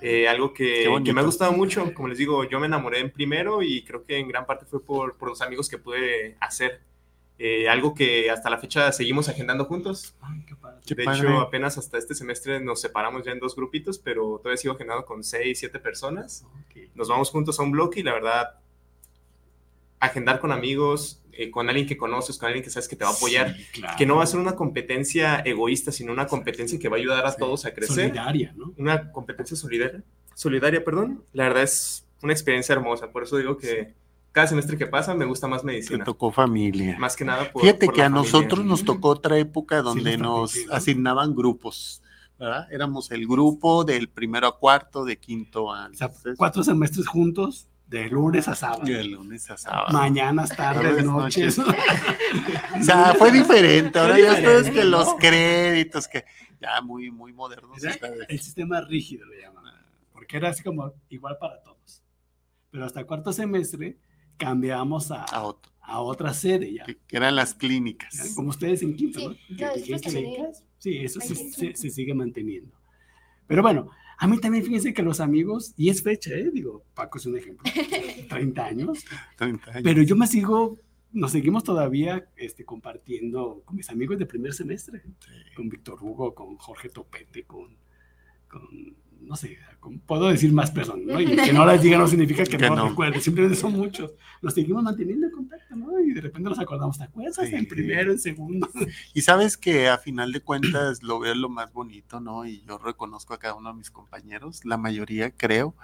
[0.01, 3.11] Eh, algo que, que, me ha gustado mucho, como les digo, yo me enamoré en
[3.11, 6.79] primero y creo que en gran parte fue por, por los amigos que pude hacer.
[7.69, 10.15] Algo que hasta la fecha seguimos agendando juntos.
[10.85, 14.73] de hecho, apenas hasta este semestre nos separamos ya en dos grupitos, pero todavía sigo
[14.73, 16.45] agendando con seis, siete personas
[16.99, 18.59] nos vamos juntos a un bloque y la verdad,
[19.99, 23.11] agendar con amigos, eh, con alguien que conoces, con alguien que sabes que te va
[23.11, 23.55] a apoyar,
[23.97, 27.25] que no va a ser una competencia egoísta, sino una competencia que va a ayudar
[27.25, 28.09] a todos a crecer.
[28.09, 28.73] Solidaria, ¿no?
[28.77, 30.03] Una competencia solidaria,
[30.35, 31.23] solidaria, perdón.
[31.31, 33.93] La verdad es una experiencia hermosa, por eso digo que
[34.31, 35.99] cada semestre que pasa me gusta más medicina.
[35.99, 36.97] Te tocó familia.
[36.99, 41.35] Más que nada por Fíjate que a nosotros nos tocó otra época donde nos asignaban
[41.35, 42.01] grupos
[42.69, 45.89] Éramos el grupo del primero a cuarto, de quinto a...
[46.37, 48.85] cuatro semestres juntos, de lunes a sábado.
[48.85, 49.91] De lunes a sábado.
[49.91, 51.59] Mañanas, tardes, noches.
[52.79, 53.99] o sea, fue diferente.
[53.99, 56.23] Ahora ya ustedes que los créditos, que
[56.61, 57.77] ya muy, muy modernos.
[57.83, 59.65] el sistema rígido le llaman,
[60.13, 62.01] porque era así como igual para todos.
[62.71, 63.97] Pero hasta cuarto semestre
[64.39, 66.85] cambiamos a, a, a otra sede ya.
[66.85, 68.33] Que, eran las clínicas.
[68.35, 69.35] Como ustedes en quinto, ¿no?
[70.77, 72.73] Sí, eso se, sigue manteniendo.
[73.47, 76.49] Pero bueno, a mí también fíjense que los amigos, y es fecha, ¿eh?
[76.53, 77.69] digo, Paco es un ejemplo,
[78.29, 79.05] 30 años,
[79.37, 79.83] 30 años.
[79.83, 80.79] pero yo me sigo,
[81.11, 85.01] nos seguimos todavía este, compartiendo con mis amigos de primer semestre,
[85.55, 87.75] con Víctor Hugo, con Jorge Topete, con,
[88.47, 89.57] con no sé,
[90.05, 91.19] puedo decir más personas, ¿no?
[91.19, 94.11] Y que no las diga no significa que, no, no recuerde, simplemente son muchos.
[94.41, 95.99] Nos seguimos manteniendo en contacto, ¿no?
[95.99, 97.37] Y de repente nos acordamos, ¿te acuerdas?
[97.51, 98.69] En primero, en segundo.
[99.13, 102.45] Y sabes que a final de cuentas lo veo lo más bonito, ¿no?
[102.45, 105.75] Y yo reconozco a cada uno de mis compañeros, la mayoría creo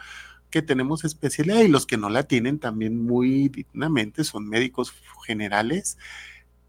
[0.49, 4.93] que tenemos especialidad y los que no la tienen también muy dignamente son médicos
[5.25, 5.97] generales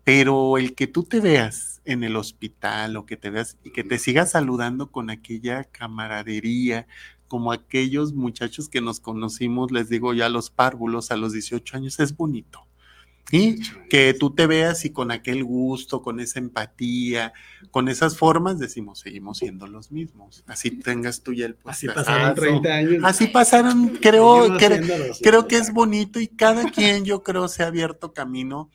[0.06, 3.82] pero el que tú te veas en el hospital o que te veas y que
[3.82, 6.86] te sigas saludando con aquella camaradería,
[7.26, 11.98] como aquellos muchachos que nos conocimos, les digo ya los párvulos a los 18 años,
[11.98, 12.68] es bonito.
[13.32, 17.32] Y que tú te veas y con aquel gusto, con esa empatía,
[17.72, 20.44] con esas formas, decimos, seguimos siendo los mismos.
[20.46, 23.02] Así tengas tú ya el Así pasaron 30 años.
[23.04, 27.66] Así pasaron, creo, creo, creo que es bonito y cada quien yo creo se ha
[27.66, 28.70] abierto camino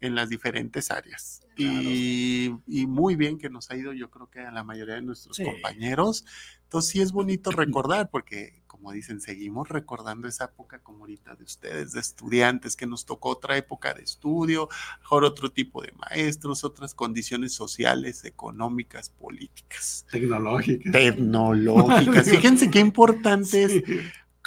[0.00, 1.42] en las diferentes áreas.
[1.56, 2.50] Y,
[2.86, 6.24] muy bien que nos ha ido, yo creo que a la mayoría de nuestros compañeros.
[6.64, 11.42] Entonces sí es bonito recordar, porque como dicen, seguimos recordando esa época como ahorita de
[11.42, 14.68] ustedes, de estudiantes, que nos tocó otra época de estudio,
[15.00, 20.06] mejor otro tipo de maestros, otras condiciones sociales, económicas, políticas.
[20.12, 20.92] Tecnológicas.
[20.92, 22.28] Tecnológicas.
[22.30, 23.82] Fíjense qué importante es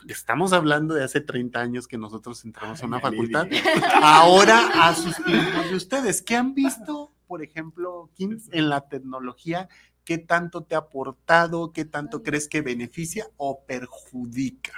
[0.08, 3.48] estamos hablando de hace 30 años que nosotros entramos a una facultad,
[4.02, 6.22] ahora a sus tiempos de ustedes.
[6.22, 9.70] ¿Qué han visto, por ejemplo, Kim, en la tecnología?
[10.04, 11.72] ¿Qué tanto te ha aportado?
[11.72, 14.74] ¿Qué tanto crees que beneficia o perjudica?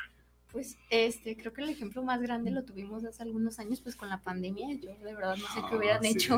[0.52, 4.10] Pues este, creo que el ejemplo más grande lo tuvimos hace algunos años, pues con
[4.10, 4.72] la pandemia.
[4.76, 6.36] Yo de verdad no sé qué hubieran ah, hecho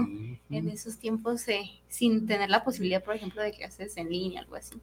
[0.49, 4.55] en esos tiempos eh, sin tener la posibilidad, por ejemplo, de clases en línea, algo
[4.55, 4.79] así.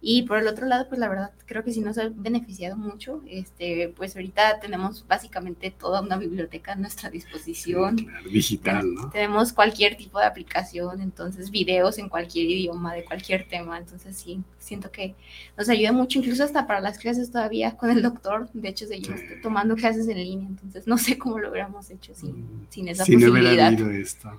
[0.00, 3.20] Y por el otro lado, pues la verdad creo que sí nos ha beneficiado mucho.
[3.28, 8.06] Este, pues ahorita tenemos básicamente toda una biblioteca a nuestra disposición.
[8.30, 9.10] digital, ¿no?
[9.10, 13.76] Tenemos cualquier tipo de aplicación, entonces videos en cualquier idioma, de cualquier tema.
[13.76, 15.16] Entonces sí, siento que
[15.56, 18.48] nos ayuda mucho, incluso hasta para las clases todavía con el doctor.
[18.52, 22.30] De hecho, seguimos tomando clases en línea, entonces no sé cómo lo hubiéramos hecho sin,
[22.30, 23.72] mm, sin esa si posibilidad.
[23.72, 24.30] No esto.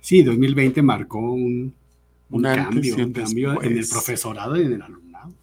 [0.00, 1.74] Sí, 2020 marcó un,
[2.30, 5.34] un, cambio, un cambio en el profesorado y en el alumnado.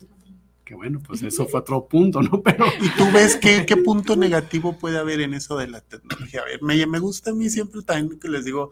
[0.64, 2.42] Que bueno, pues eso fue otro punto, ¿no?
[2.42, 2.66] Pero...
[2.82, 6.42] ¿Y tú ves qué, qué punto negativo puede haber en eso de la tecnología?
[6.42, 8.72] A ver, me, me gusta a mí siempre también que les digo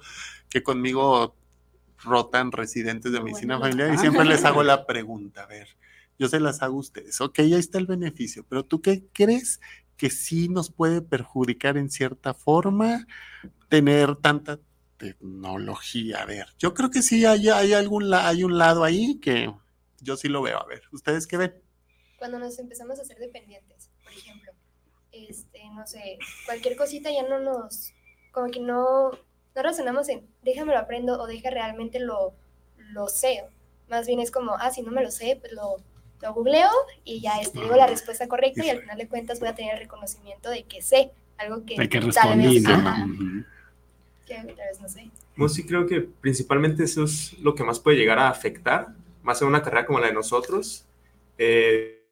[0.49, 1.35] que conmigo
[2.03, 5.67] rotan residentes de medicina familiar y siempre les hago la pregunta, a ver,
[6.19, 9.59] yo se las hago a ustedes, ok, ahí está el beneficio, pero ¿tú qué crees
[9.97, 13.07] que sí nos puede perjudicar en cierta forma
[13.69, 14.59] tener tanta
[15.03, 16.21] tecnología.
[16.21, 19.53] A ver, yo creo que sí hay, hay, algún, hay un lado ahí que
[20.01, 20.59] yo sí lo veo.
[20.59, 21.61] A ver, ¿ustedes qué ven?
[22.17, 24.51] Cuando nos empezamos a ser dependientes, por ejemplo,
[25.11, 27.93] este, no sé, cualquier cosita ya no nos,
[28.31, 32.33] como que no, no razonamos en déjame lo aprendo o deja realmente lo,
[32.77, 33.43] lo sé.
[33.89, 35.77] Más bien es como, ah, si no me lo sé, pues lo,
[36.21, 36.69] lo googleo
[37.03, 39.73] y ya este, digo la respuesta correcta y al final de cuentas voy a tener
[39.75, 43.45] el reconocimiento de que sé algo que, que respondí, ¿no?
[45.37, 45.61] No sé.
[45.61, 49.47] sí creo que principalmente eso es lo que más puede llegar a afectar, más en
[49.47, 50.85] una carrera como la de nosotros.
[51.37, 52.03] Eh,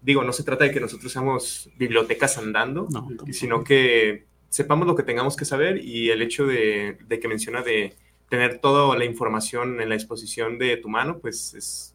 [0.00, 2.88] digo, no se trata de que nosotros seamos bibliotecas andando,
[3.30, 7.62] sino que sepamos lo que tengamos que saber y el hecho de, de, que menciona
[7.62, 7.96] de
[8.28, 11.94] tener toda la información en la disposición de tu mano, pues es,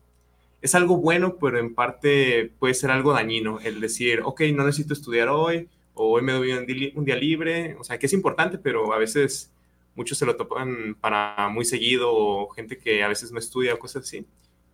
[0.62, 4.94] es algo bueno, pero en parte puede ser algo dañino el decir, ok, no necesito
[4.94, 8.14] estudiar hoy, o hoy me doy un día, un día libre, o sea, que es
[8.14, 9.52] importante, pero a veces
[9.96, 13.80] muchos se lo topan para muy seguido o gente que a veces no estudia o
[13.80, 14.26] cosas así,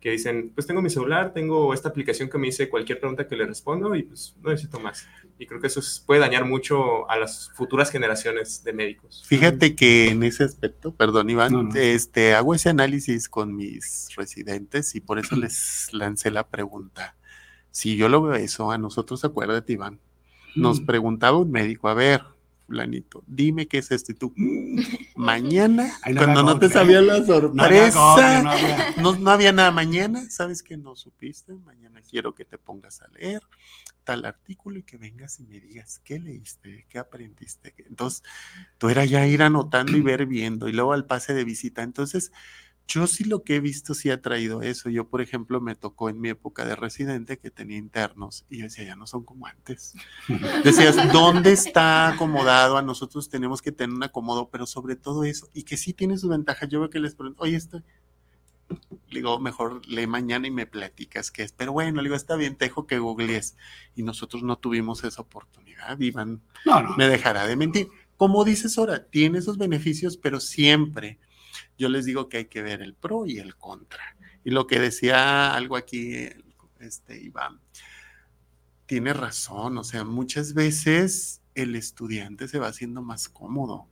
[0.02, 3.36] que dicen, pues tengo mi celular, tengo esta aplicación que me dice cualquier pregunta que
[3.36, 5.06] le respondo y pues no necesito más.
[5.38, 9.22] Y creo que eso puede dañar mucho a las futuras generaciones de médicos.
[9.26, 15.00] Fíjate que en ese aspecto, perdón Iván, este hago ese análisis con mis residentes y
[15.00, 17.16] por eso les lancé la pregunta.
[17.70, 20.00] Si yo lo veo eso, a nosotros acuérdate Iván,
[20.56, 22.22] nos preguntaba un médico, a ver,
[22.72, 24.12] fulanito, dime qué es esto.
[24.12, 24.32] Y tú,
[25.16, 28.42] mañana, cuando no te sabía la sorpresa,
[28.96, 29.52] no, había.
[29.52, 29.70] Nada.
[29.70, 33.42] Mañana, sabes que no supiste, mañana quiero que te pongas a leer
[34.04, 37.74] tal artículo y que vengas y me digas qué leíste, qué aprendiste.
[37.86, 38.22] Entonces,
[38.78, 41.82] tú era ya ir anotando y ver viendo y luego al pase de visita.
[41.82, 42.32] Entonces,
[42.92, 44.90] yo sí lo que he visto sí ha traído eso.
[44.90, 48.64] Yo, por ejemplo, me tocó en mi época de residente que tenía internos y yo
[48.64, 49.94] decía, ya no son como antes.
[50.64, 52.76] Decías, ¿dónde está acomodado?
[52.76, 56.18] A nosotros tenemos que tener un acomodo, pero sobre todo eso, y que sí tiene
[56.18, 56.66] su ventaja.
[56.66, 57.82] Yo veo que les pregunto, oye, esto,
[59.08, 61.52] le digo, mejor lee mañana y me platicas qué es.
[61.52, 63.56] Pero bueno, le digo, está bien, te dejo que googlees.
[63.96, 66.42] Y nosotros no tuvimos esa oportunidad, Iván.
[66.66, 66.96] No, no.
[66.96, 67.88] Me dejará de mentir.
[68.18, 71.18] Como dices ahora, tiene esos beneficios, pero siempre
[71.82, 74.16] yo les digo que hay que ver el pro y el contra.
[74.44, 76.28] Y lo que decía algo aquí,
[76.78, 77.58] este Iván,
[78.86, 83.88] tiene razón, o sea, muchas veces el estudiante se va haciendo más cómodo.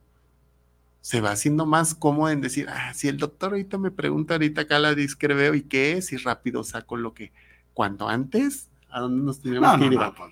[1.01, 4.61] Se va haciendo más cómodo en decir, ah, si el doctor ahorita me pregunta ahorita
[4.61, 7.33] acá la discreveo y qué es, y rápido saco lo que,
[7.73, 9.99] cuando antes, ¿a dónde nos teníamos que ir?
[10.15, 10.31] Pues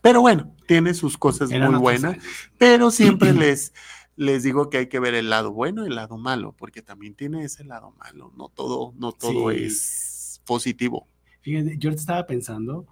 [0.00, 2.18] pero bueno, tiene sus cosas muy buenas,
[2.56, 3.72] pero siempre les,
[4.16, 7.14] les digo que hay que ver el lado bueno y el lado malo, porque también
[7.14, 11.08] tiene ese lado malo, no todo, no todo es positivo.
[11.40, 12.86] Fíjense, yo estaba pensando,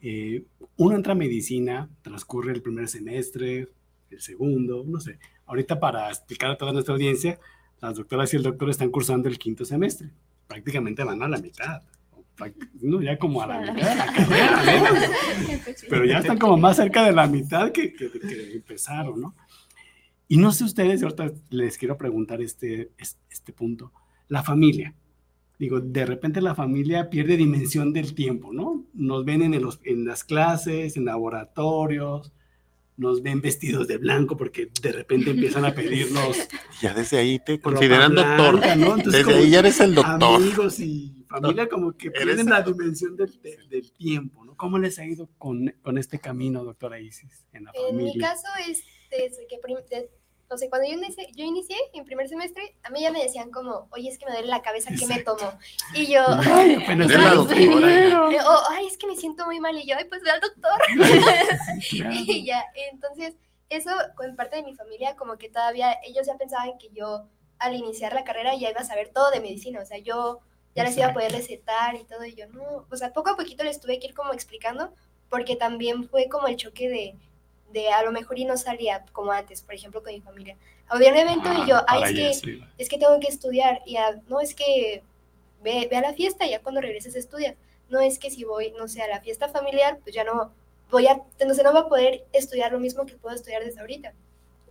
[0.00, 0.44] eh,
[0.76, 3.68] uno entra a medicina, transcurre el primer semestre,
[4.10, 5.18] el segundo, no sé.
[5.46, 7.38] Ahorita para explicar a toda nuestra audiencia,
[7.80, 10.08] las doctoras y el doctor están cursando el quinto semestre,
[10.46, 11.82] prácticamente van a la mitad.
[12.80, 14.62] No, ya como a la mitad de la carrera,
[15.88, 19.36] pero ya están como más cerca de la mitad que, que, que empezaron, ¿no?
[20.28, 23.92] Y no sé ustedes, ahorita les quiero preguntar este, este punto.
[24.28, 24.94] La familia.
[25.58, 28.84] Digo, de repente la familia pierde dimensión del tiempo, ¿no?
[28.94, 32.32] Nos ven en, en las clases, en laboratorios,
[32.96, 36.36] nos ven vestidos de blanco porque de repente empiezan a pedirnos.
[36.82, 38.60] Ya desde ahí te consideran doctor.
[38.76, 38.96] ¿no?
[38.96, 40.42] desde ahí ya eres el doctor.
[40.42, 44.56] Amigos y familia como que pierden la dimensión del, del, tiempo, ¿no?
[44.56, 48.48] ¿Cómo les ha ido con, con este camino, doctora Isis, en la en mi caso
[48.68, 48.82] es
[49.48, 49.58] que
[50.50, 53.50] no sé, cuando yo inicié, yo inicié en primer semestre, a mí ya me decían
[53.50, 55.52] como, oye, es que me duele la cabeza, ¿qué me tomo?
[55.94, 56.76] Y yo, ay,
[58.70, 60.78] ay, es que me siento muy mal, y yo, ay, pues ve al doctor.
[62.12, 63.34] y ya, entonces,
[63.68, 67.26] eso con parte de mi familia, como que todavía ellos ya pensaban que yo
[67.58, 70.40] al iniciar la carrera ya iba a saber todo de medicina, o sea, yo
[70.74, 73.36] ya les iba a poder recetar y todo, y yo no, o sea, poco a
[73.36, 74.92] poquito les tuve que ir como explicando,
[75.30, 77.16] porque también fue como el choque de,
[77.74, 80.56] de a lo mejor y no salía como antes, por ejemplo, con mi familia.
[80.86, 83.96] Había un evento y yo, ah, ay, es que, es que tengo que estudiar, y
[84.28, 85.02] no, es que
[85.62, 87.56] ve, ve a la fiesta y ya cuando regreses estudias.
[87.88, 90.52] No es que si voy, no sé, a la fiesta familiar, pues ya no
[90.90, 94.12] voy a, entonces no voy a poder estudiar lo mismo que puedo estudiar desde ahorita.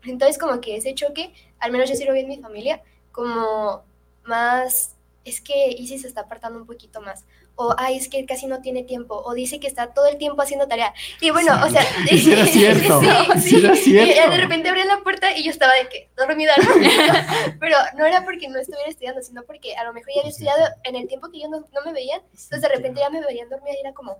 [0.05, 3.83] Entonces como que ese choque, al menos yo sí lo vi en mi familia, como
[4.23, 4.92] más,
[5.25, 8.61] es que Isis se está apartando un poquito más, o ay, es que casi no
[8.61, 10.93] tiene tiempo, o dice que está todo el tiempo haciendo tarea.
[11.21, 13.01] Y bueno, o sea, sí, era cierto,
[13.39, 14.11] sí, era cierto.
[14.11, 16.53] Y de repente abrí la puerta y yo estaba de que dormida,
[17.59, 20.65] pero no era porque no estuviera estudiando, sino porque a lo mejor ya había estudiado
[20.83, 23.49] en el tiempo que yo no, no me veían, entonces de repente ya me veían
[23.49, 24.17] dormida y era como,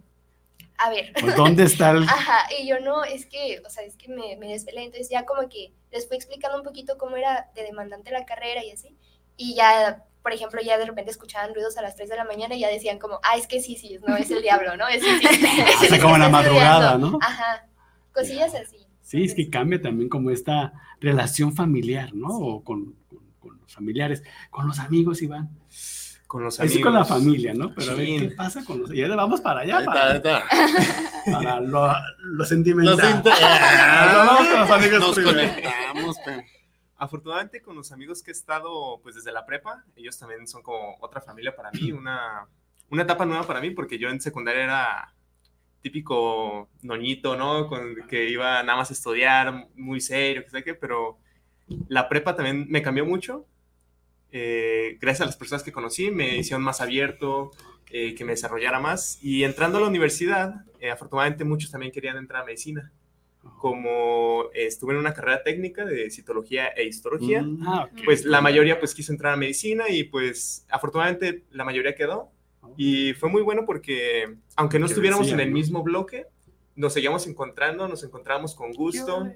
[0.77, 1.11] a ver.
[1.19, 2.03] Pues, ¿Dónde está el...?
[2.03, 5.25] Ajá, y yo no, es que, o sea, es que me, me desvelé, entonces ya
[5.25, 8.95] como que les fui explicando un poquito cómo era de demandante la carrera y así,
[9.37, 12.55] y ya, por ejemplo, ya de repente escuchaban ruidos a las 3 de la mañana
[12.55, 14.87] y ya decían como, ah, es que sí, sí, no, es el diablo, ¿no?
[14.87, 15.45] Es, sí, sí,
[15.93, 17.19] es, como la madrugada, ¿no?
[17.21, 17.67] Ajá,
[18.13, 18.77] cosillas así.
[19.01, 22.29] Sí, es que cambia también como esta relación familiar, ¿no?
[22.29, 25.49] O con, con, con los familiares, con los amigos, Iván
[26.33, 26.77] con los amigos.
[26.77, 27.75] Es con la familia, ¿no?
[27.75, 28.89] Pero a ver, ¿qué pasa con los...
[28.89, 30.19] Ya vamos para allá, para,
[31.31, 33.21] para lo, lo sentimental.
[33.23, 36.17] vamos con los amigos Nos conectamos,
[37.03, 40.97] Afortunadamente con los amigos que he estado pues desde la prepa, ellos también son como
[41.01, 42.47] otra familia para mí, una,
[42.89, 45.13] una etapa nueva para mí, porque yo en secundaria era
[45.81, 47.67] típico noñito, ¿no?
[47.67, 51.17] Con, que iba nada más a estudiar, muy serio, que sé qué, pero
[51.87, 53.45] la prepa también me cambió mucho
[54.35, 57.51] eh, gracias a las personas que conocí, me hicieron más abierto,
[57.91, 59.19] eh, que me desarrollara más.
[59.21, 62.91] Y entrando a la universidad, eh, afortunadamente muchos también querían entrar a medicina.
[63.57, 67.63] Como estuve en una carrera técnica de citología e histología, mm.
[67.67, 72.31] ah, pues la mayoría pues quiso entrar a medicina y pues afortunadamente la mayoría quedó.
[72.61, 72.73] Oh.
[72.77, 76.27] Y fue muy bueno porque aunque no estuviéramos en el mismo bloque,
[76.75, 79.27] nos seguíamos encontrando, nos encontramos con gusto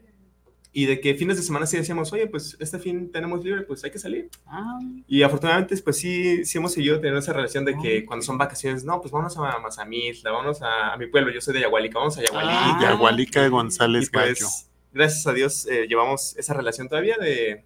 [0.78, 3.84] y de que fines de semana sí decíamos, oye, pues este fin tenemos libre, pues
[3.84, 4.30] hay que salir.
[4.46, 4.78] Ah.
[5.08, 8.84] Y afortunadamente, pues sí, sí hemos seguido teniendo esa relación de que cuando son vacaciones,
[8.84, 12.20] no, pues vamos a Mazamitla, vamos a, a mi pueblo, yo soy de Yagualica, vamos
[12.20, 12.60] a Yagualica.
[12.60, 17.66] Ah, Yagualica de González pues, Gracias a Dios eh, llevamos esa relación todavía de,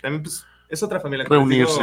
[0.00, 1.26] también pues es otra familia.
[1.28, 1.80] Reunirse.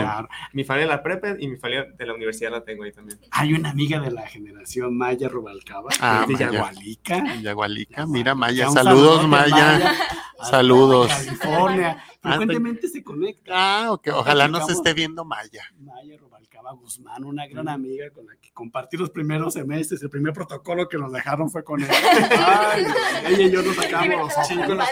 [0.54, 3.20] mi familia de la prepa y mi familia de la universidad la tengo ahí también.
[3.32, 7.36] Hay una amiga de la generación Maya Rubalcaba, ah, de Yagualica.
[7.42, 9.94] Yagualica, mira Maya, saludos Maya.
[10.42, 11.12] Saludos.
[11.12, 12.02] California.
[12.24, 13.52] Ah, Frecuentemente se conecta.
[13.54, 14.08] Ah, ok.
[14.14, 15.64] Ojalá nos esté viendo Maya.
[15.78, 16.29] Maya Rubalcaba
[16.74, 20.04] Guzmán, una gran amiga con la que compartí los primeros semestres.
[20.04, 21.92] El primer protocolo que nos dejaron fue con ella.
[22.72, 22.86] Ay,
[23.28, 24.34] ella y yo nos sacamos los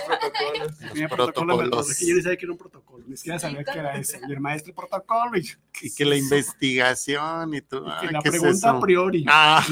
[0.06, 0.72] protocolos.
[0.96, 2.00] Los protocolos.
[2.00, 4.18] Yo ni sabía que era un protocolo, ni siquiera sabía que era eso.
[4.28, 5.38] Y el maestro protocolo.
[5.38, 5.44] Y,
[5.82, 7.58] y que la investigación y.
[7.58, 9.26] Y que la pregunta a priori.
[9.28, 9.66] Ah.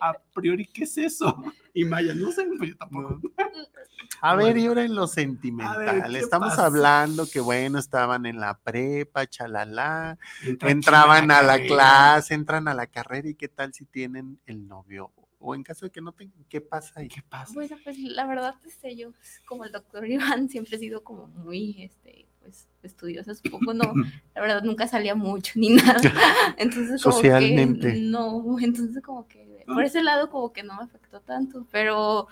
[0.00, 1.42] A priori, ¿qué es eso?
[1.72, 3.20] Y Maya, no sé, pues yo tampoco.
[4.20, 6.14] A ver, y ahora en lo sentimental.
[6.14, 10.16] Estamos hablando que, bueno, estaban en la prepa, chalala,
[10.60, 15.12] entraban a la clase, entran a la carrera y qué tal si tienen el novio
[15.42, 17.52] o en caso de que no tengan, ¿qué pasa y qué pasa?
[17.52, 19.12] Bueno, pues la verdad, este, yo,
[19.44, 23.92] como el doctor Iván, siempre he sido como muy, este, pues, estudiosa, poco no,
[24.34, 26.00] la verdad nunca salía mucho ni nada.
[26.58, 27.94] Entonces, como Socialmente.
[27.94, 32.28] Que, no, entonces como que, por ese lado como que no me afectó tanto, pero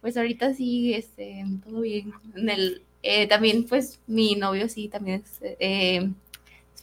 [0.00, 2.12] pues ahorita sí, este, todo bien.
[2.34, 6.10] En el, eh, también, pues, mi novio sí, también es, eh,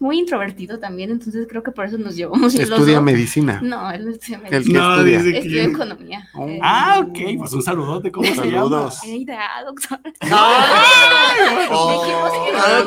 [0.01, 2.55] es, muy introvertido también, entonces creo que por eso nos llevamos.
[2.55, 3.59] ¿Estudia medicina?
[3.61, 4.97] No, él estudia medicina.
[4.97, 6.29] no, dice estudia economía.
[6.33, 6.47] Oh.
[6.47, 8.99] Eh, ah, ok, pues un saludote, ¿cómo Saludos.
[8.99, 9.39] se llama?
[9.39, 9.99] Ah, doctor.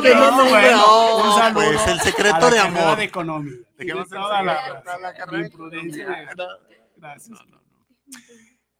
[0.03, 0.45] Que no, no,
[1.17, 2.97] un saludo pues el secreto de amor.
[2.97, 3.53] De economía.
[3.79, 5.49] ¿De ser la, la, la carrera?
[6.97, 7.39] Gracias.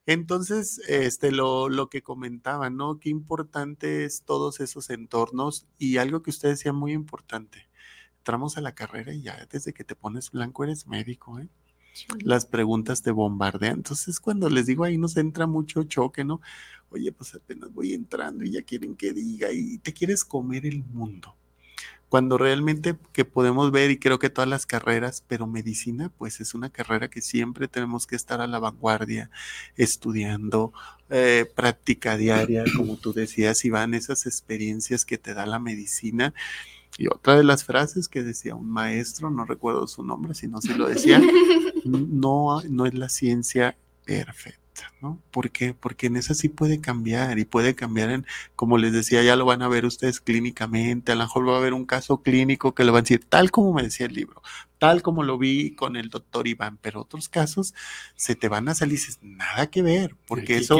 [0.05, 2.99] Entonces, este, lo, lo que comentaba, ¿no?
[2.99, 7.67] Qué importante es todos esos entornos y algo que usted decía muy importante.
[8.25, 11.47] Entramos a la carrera y ya desde que te pones blanco eres médico, ¿eh?
[12.21, 13.75] Las preguntas te bombardean.
[13.75, 16.41] Entonces, cuando les digo ahí nos entra mucho choque, ¿no?
[16.89, 20.83] Oye, pues apenas voy entrando y ya quieren que diga y te quieres comer el
[20.83, 21.35] mundo
[22.09, 26.53] cuando realmente que podemos ver y creo que todas las carreras, pero medicina pues es
[26.53, 29.29] una carrera que siempre tenemos que estar a la vanguardia,
[29.75, 30.71] estudiando,
[31.09, 36.33] eh, práctica diaria, como tú decías, Iván, esas experiencias que te da la medicina.
[36.97, 40.61] Y otra de las frases que decía un maestro, no recuerdo su nombre, si no
[40.61, 41.21] se lo decía,
[41.85, 44.65] no, no es la ciencia perfecta
[45.01, 45.21] ¿no?
[45.31, 45.73] ¿Por qué?
[45.73, 48.25] Porque en esa sí puede cambiar y puede cambiar en,
[48.55, 51.57] como les decía, ya lo van a ver ustedes clínicamente, a lo mejor va a
[51.57, 54.41] haber un caso clínico que le van a decir, tal como me decía el libro,
[54.79, 57.73] tal como lo vi con el doctor Iván, pero otros casos
[58.15, 60.79] se te van a salir y dices, nada que ver, porque eso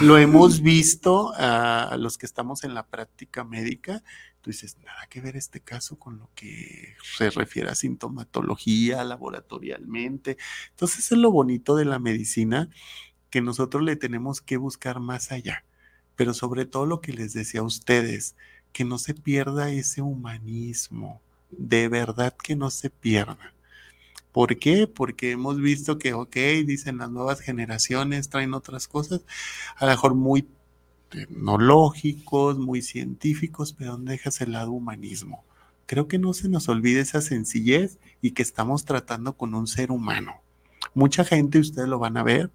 [0.00, 4.02] lo hemos visto a los que estamos en la práctica médica
[4.44, 10.36] tú dices, nada que ver este caso con lo que se refiere a sintomatología, laboratorialmente.
[10.68, 12.68] Entonces es lo bonito de la medicina
[13.30, 15.64] que nosotros le tenemos que buscar más allá,
[16.14, 18.36] pero sobre todo lo que les decía a ustedes,
[18.74, 23.54] que no se pierda ese humanismo, de verdad que no se pierda.
[24.30, 24.86] ¿Por qué?
[24.86, 26.36] Porque hemos visto que, ok,
[26.66, 29.22] dicen las nuevas generaciones traen otras cosas,
[29.76, 30.46] a lo mejor muy
[31.08, 35.44] tecnológicos, muy científicos, pero ¿dónde dejas el lado humanismo?
[35.86, 39.90] Creo que no se nos olvide esa sencillez y que estamos tratando con un ser
[39.90, 40.40] humano.
[40.94, 42.50] Mucha gente, ustedes lo van a ver,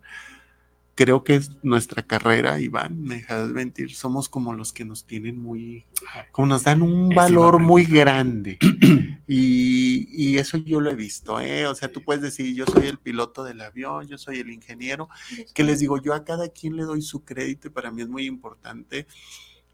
[0.99, 5.41] creo que es nuestra carrera, Iván, me dejas mentir, somos como los que nos tienen
[5.41, 5.85] muy,
[6.33, 8.59] como nos dan un valor muy grande.
[9.31, 11.67] Y, y, eso yo lo he visto, ¿eh?
[11.67, 15.07] O sea, tú puedes decir, yo soy el piloto del avión, yo soy el ingeniero,
[15.53, 18.09] que les digo, yo a cada quien le doy su crédito y para mí es
[18.09, 19.05] muy importante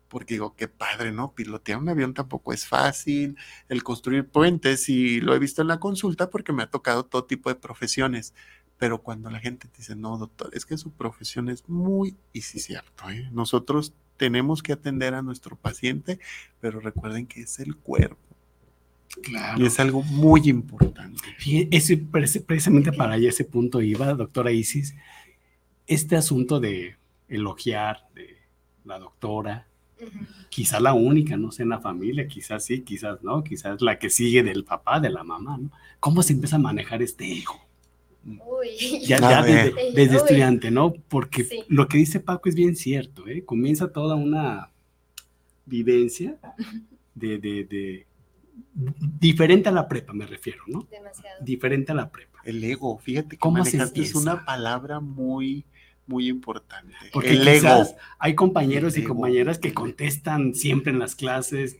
[0.09, 1.33] porque digo, qué padre, ¿no?
[1.33, 3.37] Pilotear un avión tampoco es fácil,
[3.69, 7.23] el construir puentes, y lo he visto en la consulta porque me ha tocado todo
[7.23, 8.33] tipo de profesiones,
[8.77, 12.41] pero cuando la gente te dice, no, doctor, es que su profesión es muy, y
[12.41, 13.29] sí, cierto, ¿eh?
[13.31, 16.19] nosotros tenemos que atender a nuestro paciente,
[16.59, 18.17] pero recuerden que es el cuerpo.
[19.21, 19.61] Claro.
[19.61, 21.21] Y es algo muy importante.
[21.71, 24.93] ese, precisamente para allá ese punto iba, doctora Isis,
[25.87, 26.97] este asunto de
[27.29, 28.37] elogiar de
[28.83, 29.67] la doctora,
[30.49, 34.09] quizás la única, no sé, en la familia, quizás sí, quizás no, quizás la que
[34.09, 35.71] sigue del papá, de la mamá, ¿no?
[35.99, 37.64] ¿Cómo se empieza a manejar este ego?
[39.01, 40.93] Ya, desde, estudiante, ¿no?
[41.07, 43.45] Porque lo que dice Paco es bien cierto, ¿eh?
[43.45, 44.71] Comienza toda una
[45.65, 46.37] vivencia
[47.13, 48.05] de,
[49.19, 50.87] diferente a la prepa, me refiero, ¿no?
[50.89, 51.43] Demasiado.
[51.43, 52.39] Diferente a la prepa.
[52.43, 55.65] El ego, fíjate que ¿Cómo es una palabra muy,
[56.07, 56.93] muy importante.
[57.13, 57.85] Porque el ego.
[58.19, 61.77] hay compañeros y compañeras que contestan siempre en las clases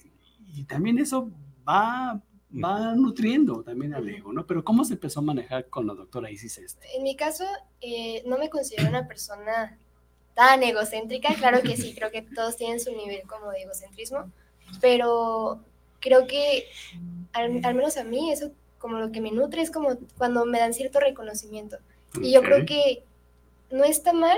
[0.56, 1.32] y también eso
[1.68, 2.22] va
[2.64, 4.46] va nutriendo también al ego, ¿no?
[4.46, 6.96] Pero ¿cómo se empezó a manejar con la doctora Isis este?
[6.96, 7.46] En mi caso,
[7.82, 9.78] eh, no me considero una persona
[10.34, 14.32] tan egocéntrica, claro que sí, creo que todos tienen su nivel como de egocentrismo,
[14.82, 15.62] pero
[16.00, 16.66] creo que
[17.34, 20.74] al, menos a mí eso como lo que me nutre es como cuando me dan
[20.74, 21.78] cierto reconocimiento.
[22.22, 23.04] Y yo creo que
[23.72, 24.38] no está mal,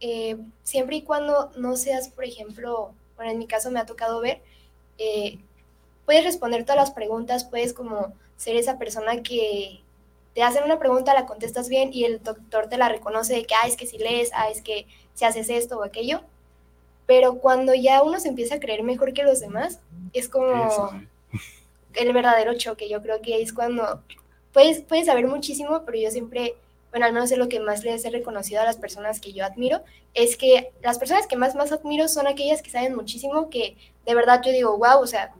[0.00, 4.20] eh, siempre y cuando no seas, por ejemplo, bueno, en mi caso me ha tocado
[4.20, 4.40] ver,
[4.98, 5.38] eh,
[6.04, 9.80] puedes responder todas las preguntas, puedes como ser esa persona que
[10.34, 13.54] te hacen una pregunta, la contestas bien y el doctor te la reconoce de que,
[13.54, 16.22] ah, es que si lees, ah, es que si haces esto o aquello.
[17.06, 19.80] Pero cuando ya uno se empieza a creer mejor que los demás,
[20.12, 20.90] es como
[21.94, 22.88] el verdadero choque.
[22.88, 24.02] Yo creo que es cuando
[24.52, 26.56] puedes, puedes saber muchísimo, pero yo siempre,
[26.90, 29.44] bueno, al menos es lo que más les he reconocido a las personas que yo
[29.44, 29.82] admiro,
[30.14, 33.76] es que las personas que más, más admiro son aquellas que saben muchísimo, que
[34.06, 35.32] de verdad yo digo, wow, o sea,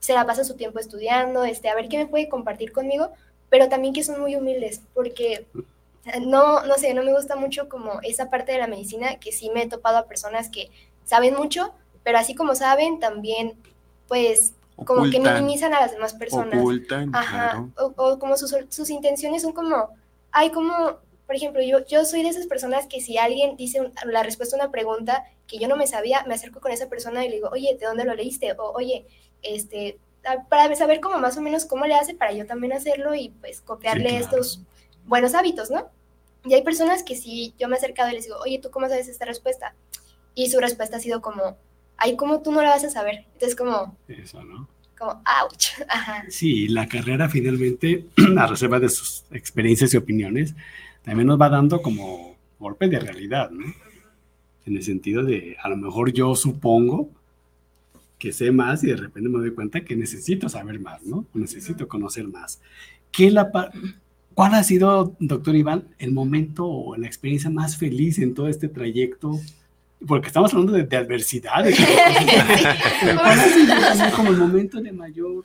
[0.00, 3.10] se la pasa su tiempo estudiando, este, a ver qué me puede compartir conmigo,
[3.50, 5.46] pero también que son muy humildes, porque
[6.20, 9.50] no, no sé, no me gusta mucho como esa parte de la medicina, que sí
[9.50, 10.70] me he topado a personas que
[11.04, 13.54] saben mucho, pero así como saben, también
[14.06, 16.64] pues como que minimizan a las demás personas.
[17.12, 19.90] Ajá, o, como sus, sus, intenciones son como,
[20.30, 24.22] ay, como, por ejemplo, yo, yo soy de esas personas que si alguien dice la
[24.22, 27.28] respuesta a una pregunta que yo no me sabía, me acerco con esa persona y
[27.28, 28.52] le digo, oye, ¿de dónde lo leíste?
[28.52, 29.06] O, oye,
[29.42, 29.98] este,
[30.48, 33.60] para saber cómo más o menos cómo le hace para yo también hacerlo y pues
[33.60, 34.62] copiarle estos
[35.06, 35.88] buenos hábitos, ¿no?
[36.44, 38.88] Y hay personas que si yo me he acercado y les digo, oye, ¿tú cómo
[38.88, 39.74] sabes esta respuesta?
[40.34, 41.56] Y su respuesta ha sido como,
[41.96, 43.26] ay, ¿cómo tú no la vas a saber?
[43.32, 43.96] Entonces como...
[44.06, 44.68] Eso, ¿no?
[44.96, 45.68] Como, ouch.
[46.28, 48.06] Sí, la carrera finalmente,
[48.38, 50.54] a reserva de sus experiencias y opiniones,
[51.02, 53.66] también nos va dando como golpe de realidad, ¿no?
[54.66, 57.08] En el sentido de, a lo mejor yo supongo
[58.18, 61.26] que sé más y de repente me doy cuenta que necesito saber más, ¿no?
[61.34, 62.60] Necesito conocer más.
[63.12, 63.50] ¿Qué la
[64.38, 68.68] ¿Cuál ha sido, doctor Iván, el momento o la experiencia más feliz en todo este
[68.68, 69.32] trayecto?
[70.06, 71.76] Porque estamos hablando de, adversidades.
[73.00, 75.44] ¿Cuál ha sido como el momento de mayor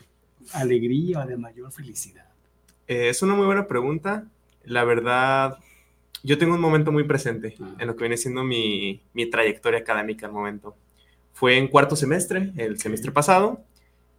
[0.52, 2.28] alegría o de mayor felicidad?
[2.88, 4.26] Eh, es una muy buena pregunta.
[4.64, 5.58] La verdad,
[6.22, 7.76] yo tengo un momento muy presente ah.
[7.80, 10.76] en lo que viene siendo mi, mi trayectoria académica al momento.
[11.34, 13.66] Fue en cuarto semestre, el semestre pasado,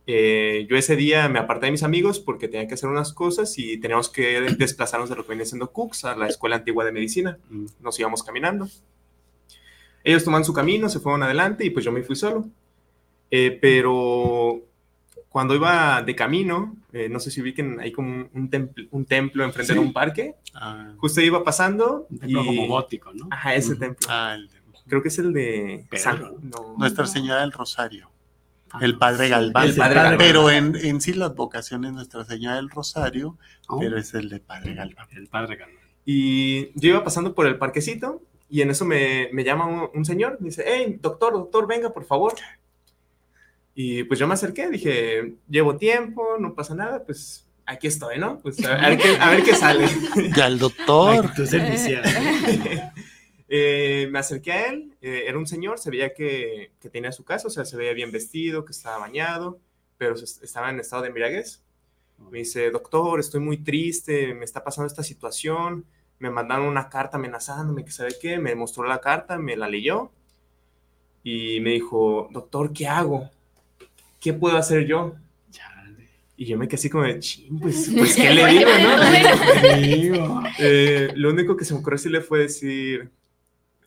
[0.06, 3.58] Eh, yo ese día me aparté de mis amigos porque tenía que hacer unas cosas
[3.58, 6.92] y teníamos que desplazarnos de lo que venía siendo Cooks a la Escuela Antigua de
[6.92, 7.38] Medicina.
[7.48, 7.66] Mm.
[7.80, 8.68] Nos íbamos caminando.
[10.02, 12.46] Ellos toman su camino, se fueron adelante y pues yo me fui solo.
[13.30, 14.60] Eh, pero
[15.30, 19.42] cuando iba de camino, eh, no sé si ubiquen ahí como un, templo, un templo
[19.42, 20.92] enfrente de un parque, ah.
[20.98, 22.06] justo iba pasando.
[22.10, 23.28] Un templo como gótico, ¿no?
[23.30, 24.06] Ajá, ese templo.
[24.10, 24.36] Ah,
[24.86, 25.86] Creo que es el de
[26.76, 28.10] Nuestra Señora del Rosario.
[28.70, 29.72] Ah, el Padre Galván.
[30.18, 33.78] Pero en, en, sí las vocaciones Nuestra Señora del Rosario, oh.
[33.78, 35.06] pero es el de Padre Galván.
[35.12, 35.78] El Padre Galván.
[36.04, 38.20] Y yo iba pasando por el parquecito
[38.50, 41.92] y en eso me, me llama un, un, señor, me dice, hey, doctor, doctor, venga,
[41.92, 42.34] por favor.
[43.74, 48.38] Y pues yo me acerqué, dije, llevo tiempo, no pasa nada, pues aquí estoy, ¿no?
[48.38, 49.88] Pues a, ver, qué, a ver qué sale.
[50.36, 51.30] Ya el doctor.
[53.56, 57.24] eh, me acerqué a él, eh, era un señor, se veía que, que, tenía su
[57.24, 59.60] casa, o sea, se veía bien vestido, que estaba bañado,
[59.96, 61.62] pero estaba en estado de embriaguez.
[62.30, 65.84] Me dice, doctor, estoy muy triste, me está pasando esta situación,
[66.18, 70.10] me mandaron una carta amenazándome, que sabe qué, me mostró la carta, me la leyó
[71.22, 73.30] y me dijo, doctor, ¿qué hago?
[74.20, 75.14] ¿qué puedo hacer yo?
[76.36, 77.20] Y yo me quedé así como de,
[77.60, 78.70] pues, pues, ¿qué le digo,
[80.26, 80.42] no?
[80.58, 83.10] Eh, lo único que se me ocurrió decirle fue decir,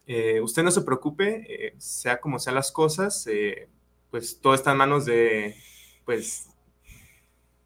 [0.08, 3.28] eh, usted no se preocupe, eh, sea como sean las cosas,
[4.10, 5.56] pues todo está en manos de,
[6.06, 6.50] pues,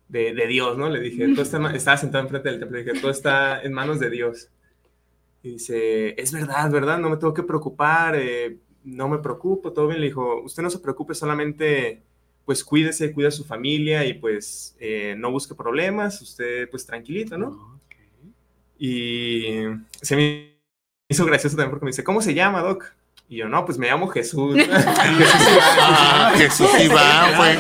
[0.10, 0.90] de, Dios, ¿no?
[0.90, 4.00] Le dije, todo está, estaba sentado enfrente del templo, le dije, todo está en manos
[4.00, 4.50] de Dios.
[5.44, 7.00] Y dice, es verdad, ¿verdad?
[7.00, 8.20] No me tengo que preocupar,
[8.84, 10.02] no me preocupo, todo bien.
[10.02, 12.04] Le dijo, usted no se preocupe, solamente
[12.46, 17.38] pues cuídese, cuida a su familia y pues eh, no busque problemas, usted pues tranquilito,
[17.38, 17.80] ¿no?
[18.78, 19.64] Y
[20.02, 20.51] se me
[21.12, 22.94] hizo gracioso también porque me dice, ¿cómo se llama, Doc?
[23.30, 24.56] Y yo, no, pues me llamo Jesús.
[26.36, 27.00] Jesús Iván.
[27.00, 27.56] Ah,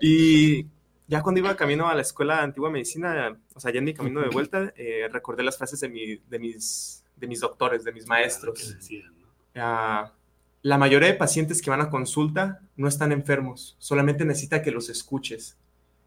[0.00, 0.66] Y
[1.06, 4.20] ya cuando iba camino a la escuela antigua medicina, o sea, ya en mi camino
[4.20, 8.06] de vuelta, eh, recordé las frases de, mi, de, mis, de mis doctores, de mis
[8.06, 8.76] maestros.
[9.54, 14.88] La mayoría de pacientes que van a consulta no están enfermos, solamente necesita que los
[14.88, 15.58] escuches.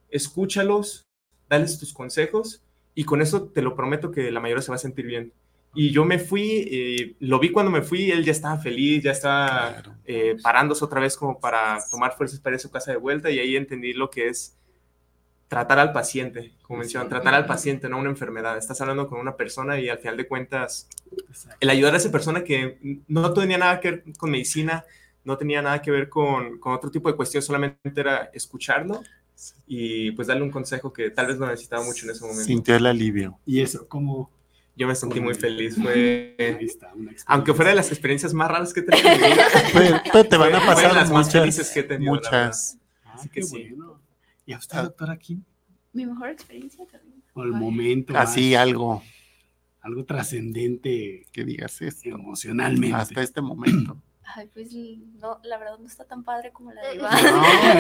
[0.10, 1.04] Escúchalos,
[1.50, 2.64] dales tus consejos
[2.94, 5.34] y con eso te lo prometo que la mayoría se va a sentir bien.
[5.76, 9.12] Y yo me fui, eh, lo vi cuando me fui, él ya estaba feliz, ya
[9.12, 12.98] estaba eh, parándose otra vez como para tomar fuerzas para ir a su casa de
[12.98, 14.56] vuelta y ahí entendí lo que es
[15.48, 18.58] tratar al paciente, como mencionan, tratar al paciente, no una enfermedad.
[18.58, 20.88] Estás hablando con una persona y al final de cuentas,
[21.60, 24.86] el ayudar a esa persona que no tenía nada que ver con medicina,
[25.24, 29.02] no tenía nada que ver con, con otro tipo de cuestión, solamente era escucharlo
[29.68, 32.44] y pues darle un consejo que tal vez no necesitaba mucho en ese momento.
[32.44, 33.38] Sintió el alivio.
[33.46, 34.35] Y eso, como...
[34.78, 36.36] Yo me sentí muy feliz, fue...
[37.28, 40.04] aunque fuera de las experiencias más raras que he tenido en mi vida.
[40.12, 42.14] Pero, te van a pasar las muchas, más felices que he tenido.
[42.14, 42.78] Muchas.
[43.06, 43.74] Así que sí.
[44.46, 45.40] ¿Y a usted, doctora, aquí?
[45.94, 47.24] Mi mejor experiencia también.
[47.34, 48.18] O el momento.
[48.18, 49.02] Así, algo.
[49.82, 51.26] Algo trascendente.
[51.32, 52.10] Que digas esto.
[52.10, 52.96] Emocionalmente.
[52.96, 53.98] Hasta este momento.
[54.36, 57.24] Ay, pues no, la verdad no está tan padre como la de Iván.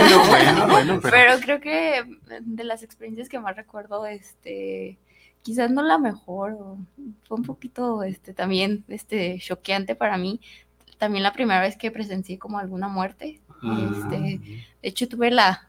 [0.09, 1.39] No, bueno, bueno, pero...
[1.41, 2.03] creo que
[2.41, 4.99] de las experiencias que más recuerdo, este,
[5.45, 6.57] quizás no la mejor,
[7.27, 10.41] fue un poquito, este, también, este, choqueante para mí.
[10.97, 13.41] También la primera vez que presencié como alguna muerte.
[13.61, 13.91] Ah.
[13.95, 15.67] Este, de hecho tuve la,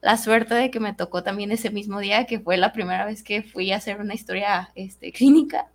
[0.00, 3.24] la suerte de que me tocó también ese mismo día, que fue la primera vez
[3.24, 5.66] que fui a hacer una historia este, clínica.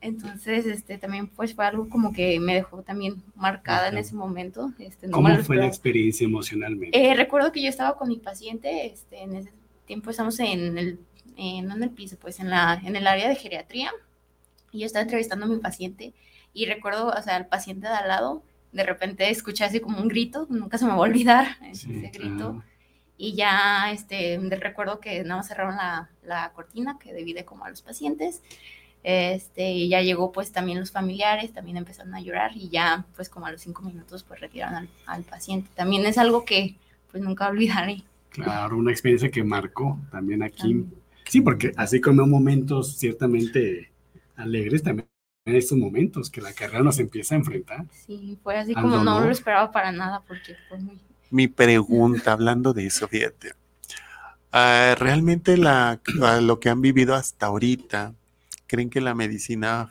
[0.00, 4.72] Entonces, este, también pues fue algo como que me dejó también marcada en ese momento.
[4.78, 6.98] Este, ¿Cómo fue la experiencia emocionalmente?
[6.98, 9.52] Eh, recuerdo que yo estaba con mi paciente, este, en ese
[9.84, 10.98] tiempo estamos en el,
[11.36, 13.90] no en el piso, pues en, la, en el área de geriatría,
[14.72, 16.12] y yo estaba entrevistando a mi paciente,
[16.52, 20.08] y recuerdo, o sea, al paciente de al lado, de repente escuché así como un
[20.08, 22.62] grito, nunca se me va a olvidar ese grito
[23.16, 27.70] y ya este, recuerdo que nada más cerraron la, la, cortina que divide como a
[27.70, 28.42] los pacientes.
[29.02, 33.28] Este, y ya llegó pues también los familiares, también empezaron a llorar y ya pues
[33.28, 35.68] como a los cinco minutos pues retiraron al, al paciente.
[35.74, 36.74] También es algo que
[37.10, 38.02] pues nunca olvidaré.
[38.30, 40.84] Claro, una experiencia que marcó también aquí.
[41.24, 43.90] Sí, porque así como momentos ciertamente
[44.36, 45.08] alegres, también
[45.46, 47.86] en estos momentos que la carrera nos empieza a enfrentar.
[48.06, 50.98] Sí, fue así como no lo esperaba para nada porque fue muy,
[51.34, 53.54] mi pregunta, hablando de eso, fíjate.
[54.52, 56.00] Ah, realmente la,
[56.40, 58.14] lo que han vivido hasta ahorita,
[58.68, 59.90] ¿creen que la medicina,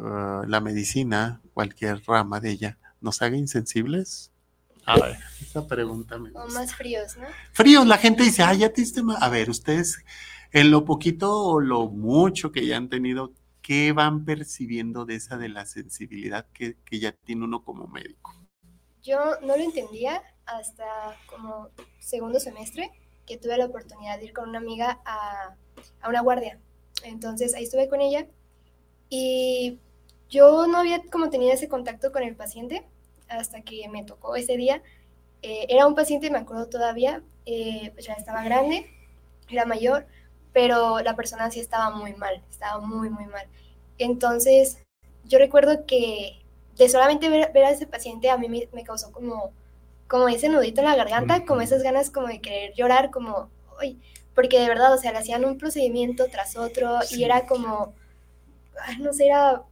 [0.00, 4.32] ah, la medicina, cualquier rama de ella, nos haga insensibles?
[4.84, 7.26] A ver, esa pregunta me O más fríos, ¿no?
[7.52, 8.82] Fríos, la gente dice, ah, ya te
[9.20, 10.04] A ver, ustedes,
[10.54, 15.36] en lo poquito o lo mucho que ya han tenido, ¿qué van percibiendo de esa
[15.36, 18.32] de la sensibilidad que, que ya tiene uno como médico?
[19.02, 22.92] Yo no lo entendía hasta como segundo semestre,
[23.26, 25.56] que tuve la oportunidad de ir con una amiga a,
[26.00, 26.60] a una guardia.
[27.02, 28.28] Entonces ahí estuve con ella
[29.08, 29.80] y
[30.30, 32.86] yo no había como tenido ese contacto con el paciente
[33.28, 34.84] hasta que me tocó ese día.
[35.42, 38.86] Eh, era un paciente, me acuerdo todavía, eh, pues ya estaba grande,
[39.48, 40.06] era mayor,
[40.54, 43.46] pero la persona sí estaba muy mal, estaba muy, muy mal.
[43.98, 44.78] Entonces,
[45.24, 46.40] yo recuerdo que
[46.78, 49.52] de solamente ver, a ese paciente a mí me, causó como,
[50.08, 53.50] como ese nudito en la garganta, como esas ganas como de querer llorar, como,
[53.80, 54.00] uy,
[54.34, 57.92] porque de verdad, o sea, le hacían un procedimiento tras otro y era como,
[59.00, 59.62] no sé, era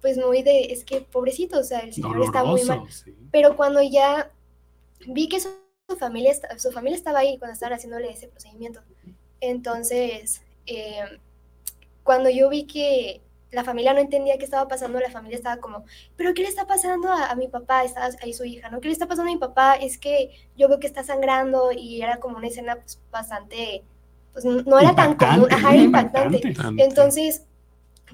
[0.00, 2.82] pues muy de, es que pobrecito, o sea, el señor está muy mal.
[3.30, 4.30] Pero cuando ya
[5.06, 5.50] vi que su,
[5.98, 8.80] familia, su familia estaba ahí cuando estaban haciéndole ese procedimiento,
[9.40, 11.18] entonces, eh,
[12.02, 13.20] cuando yo vi que
[13.50, 15.84] la familia no entendía qué estaba pasando, la familia estaba como,
[16.16, 17.84] pero ¿qué le está pasando a, mi papá?
[17.84, 18.80] Estaba ahí su hija, ¿no?
[18.80, 19.74] ¿Qué le está pasando a mi papá?
[19.74, 23.82] Es que yo veo que está sangrando y era como una escena pues, bastante,
[24.32, 26.40] pues no era tan común, ajá, impactante.
[26.78, 27.44] Entonces,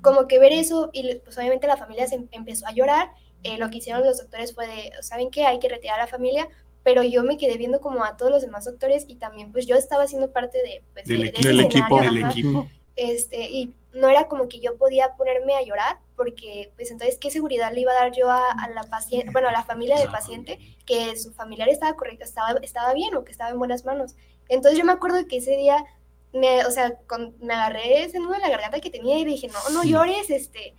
[0.02, 3.10] como que ver eso y pues obviamente la familia se em, empezó a llorar,
[3.42, 5.44] eh, lo que hicieron los doctores fue de, ¿saben qué?
[5.44, 6.48] Hay que retirar a la familia,
[6.86, 9.74] pero yo me quedé viendo como a todos los demás doctores y también pues yo
[9.74, 11.24] estaba siendo parte de, pues, del,
[11.58, 12.68] equipo, del equipo.
[12.94, 17.32] Este, y no era como que yo podía ponerme a llorar, porque pues entonces, ¿qué
[17.32, 20.60] seguridad le iba a dar yo a, la paciente, bueno, a la familia del paciente,
[20.86, 24.14] que su familiar estaba correcto, estaba, estaba bien o que estaba en buenas manos?
[24.48, 25.84] Entonces yo me acuerdo que ese día,
[26.32, 27.00] me, o sea,
[27.40, 30.76] me agarré ese nudo en la garganta que tenía y dije, no, no llores, este,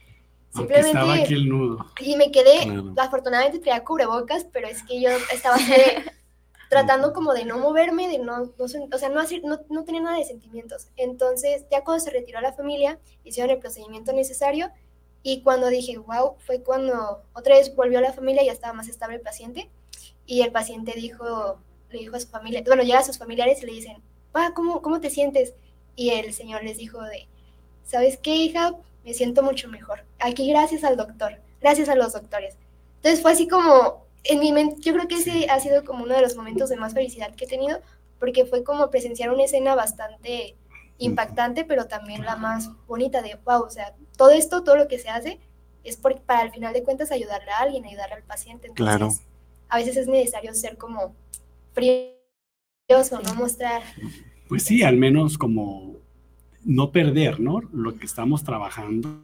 [0.49, 0.89] simplemente...
[0.89, 1.85] estaba aquí el nudo.
[1.99, 5.57] Y me quedé, afortunadamente traía cubrebocas, pero es que yo estaba
[6.69, 10.17] tratando como de no moverme, de no, o sea, no, hacer, no, no tenía nada
[10.17, 10.89] de sentimientos.
[10.95, 14.71] Entonces, ya cuando se retiró la familia, hicieron el procedimiento necesario
[15.23, 19.15] y cuando dije, wow, fue cuando otra vez volvió la familia, ya estaba más estable
[19.15, 19.69] el paciente
[20.25, 23.65] y el paciente dijo, le dijo a su familia, bueno, llega a sus familiares y
[23.65, 25.53] le dicen, pa, ¿cómo, cómo te sientes?
[25.95, 27.27] Y el señor les dijo de,
[27.83, 28.75] ¿sabes qué, hija?
[29.07, 30.03] Me siento mucho mejor.
[30.19, 32.57] Aquí gracias al doctor, gracias a los doctores.
[32.97, 36.13] Entonces fue así como, en mi mente, yo creo que ese ha sido como uno
[36.13, 37.79] de los momentos de más felicidad que he tenido,
[38.19, 40.57] porque fue como presenciar una escena bastante
[40.97, 44.99] impactante, pero también la más bonita de, wow, o sea, todo esto, todo lo que
[44.99, 45.39] se hace,
[45.85, 48.67] es por, para al final de cuentas ayudarle a alguien, ayudarle al paciente.
[48.67, 49.13] Entonces, claro.
[49.69, 51.15] a veces es necesario ser como
[51.71, 52.11] frío,
[52.89, 53.83] no mostrar.
[54.49, 55.96] Pues sí, al menos como
[56.67, 57.61] no perder, ¿no?
[57.71, 59.23] Lo que estamos trabajando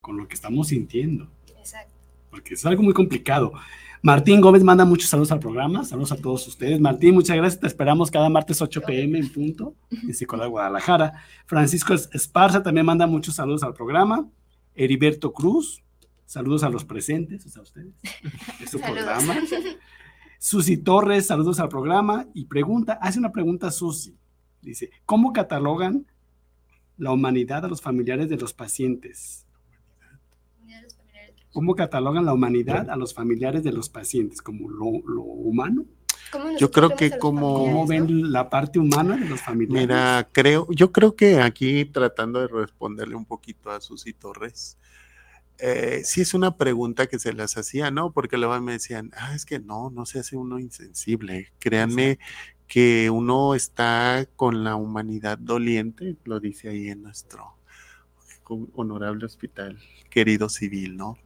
[0.00, 1.28] con lo que estamos sintiendo.
[1.58, 1.92] Exacto
[2.32, 3.52] porque es algo muy complicado.
[4.00, 6.80] Martín Gómez manda muchos saludos al programa, saludos a todos ustedes.
[6.80, 11.12] Martín, muchas gracias, te esperamos cada martes 8 pm en punto en Psicología Guadalajara.
[11.46, 14.26] Francisco Esparza también manda muchos saludos al programa.
[14.74, 15.84] Heriberto Cruz,
[16.24, 17.94] saludos a los presentes, o sea, a ustedes,
[18.60, 19.36] es su programa.
[20.40, 24.16] Susi Torres, saludos al programa y pregunta, hace una pregunta Susi,
[24.62, 26.06] dice, ¿cómo catalogan
[26.96, 29.46] la humanidad a los familiares de los pacientes?
[31.52, 34.40] ¿Cómo catalogan la humanidad a los familiares de los pacientes?
[34.40, 35.84] ¿Como lo, humano?
[36.58, 37.58] Yo creo que como...
[37.58, 39.86] ¿Cómo ven la parte humana de los familiares?
[39.86, 44.78] Mira, creo, yo creo que aquí tratando de responderle un poquito a Susi Torres,
[45.58, 48.12] eh, sí es una pregunta que se las hacía, ¿no?
[48.12, 51.52] Porque luego me decían, ah, es que no, no se hace uno insensible.
[51.58, 52.18] Créanme
[52.72, 57.58] que uno está con la humanidad doliente, lo dice ahí en nuestro
[58.72, 61.18] honorable hospital, querido civil, ¿no?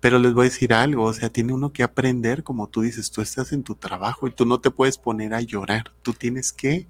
[0.00, 3.10] Pero les voy a decir algo, o sea, tiene uno que aprender, como tú dices,
[3.10, 6.52] tú estás en tu trabajo y tú no te puedes poner a llorar, tú tienes
[6.52, 6.86] que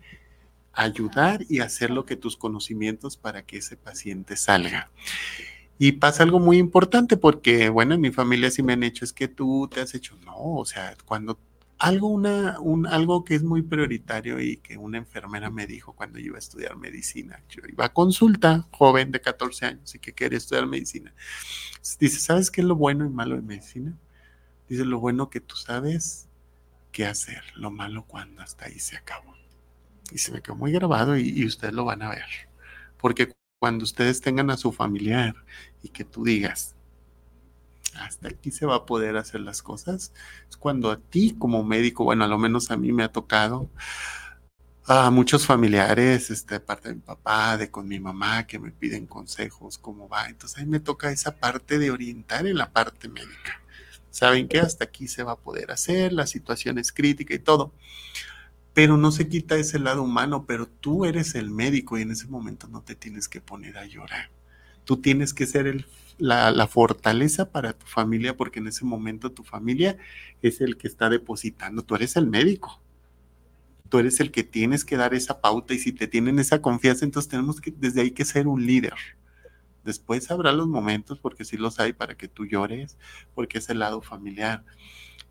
[0.73, 4.91] ayudar y hacer lo que tus conocimientos para que ese paciente salga.
[5.79, 9.13] Y pasa algo muy importante porque, bueno, en mi familia sí me han hecho, es
[9.13, 11.39] que tú te has hecho, no, o sea, cuando
[11.79, 16.19] algo, una, un, algo que es muy prioritario y que una enfermera me dijo cuando
[16.19, 17.43] yo iba a estudiar medicina.
[17.49, 21.15] Yo iba a consulta, joven de 14 años y que quería estudiar medicina.
[22.01, 23.97] Dice, ¿sabes qué es lo bueno y malo de medicina?
[24.69, 26.29] Dice, lo bueno que tú sabes
[26.93, 29.35] qué hacer, lo malo cuando hasta ahí se acabó.
[30.11, 32.27] Y se me quedó muy grabado y, y ustedes lo van a ver.
[32.99, 35.35] Porque cuando ustedes tengan a su familiar
[35.83, 36.75] y que tú digas,
[37.99, 40.13] hasta aquí se va a poder hacer las cosas.
[40.49, 43.71] Es cuando a ti como médico, bueno, a lo menos a mí me ha tocado
[44.87, 49.07] a muchos familiares, este, parte de mi papá, de con mi mamá, que me piden
[49.07, 50.29] consejos, cómo va.
[50.29, 53.61] Entonces ahí me toca esa parte de orientar en la parte médica.
[54.11, 57.73] Saben que hasta aquí se va a poder hacer, la situación es crítica y todo.
[58.73, 62.29] Pero no se quita ese lado humano, pero tú eres el médico y en ese
[62.29, 64.31] momento no te tienes que poner a llorar
[64.85, 65.85] Tú tienes que ser el,
[66.19, 69.97] la, fortaleza para tu familia porque en ese momento tu familia
[70.43, 72.81] es el que está depositando, tú eres el médico.
[73.89, 77.07] Tú eres el que tienes que dar esa pauta y si te tienen esa confianza,
[77.07, 78.93] entonces tenemos que desde ahí que ser un líder.
[79.83, 82.99] Después habrá los momentos, porque sí los hay, para que tú llores,
[83.35, 84.63] porque es el lado familiar.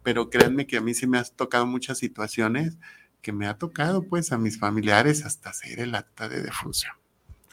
[0.02, 2.80] Pero créanme que a mí sí me ha tocado muchas situaciones
[3.22, 6.94] que me ha tocado pues a mis familiares hasta hacer el acta de defunción.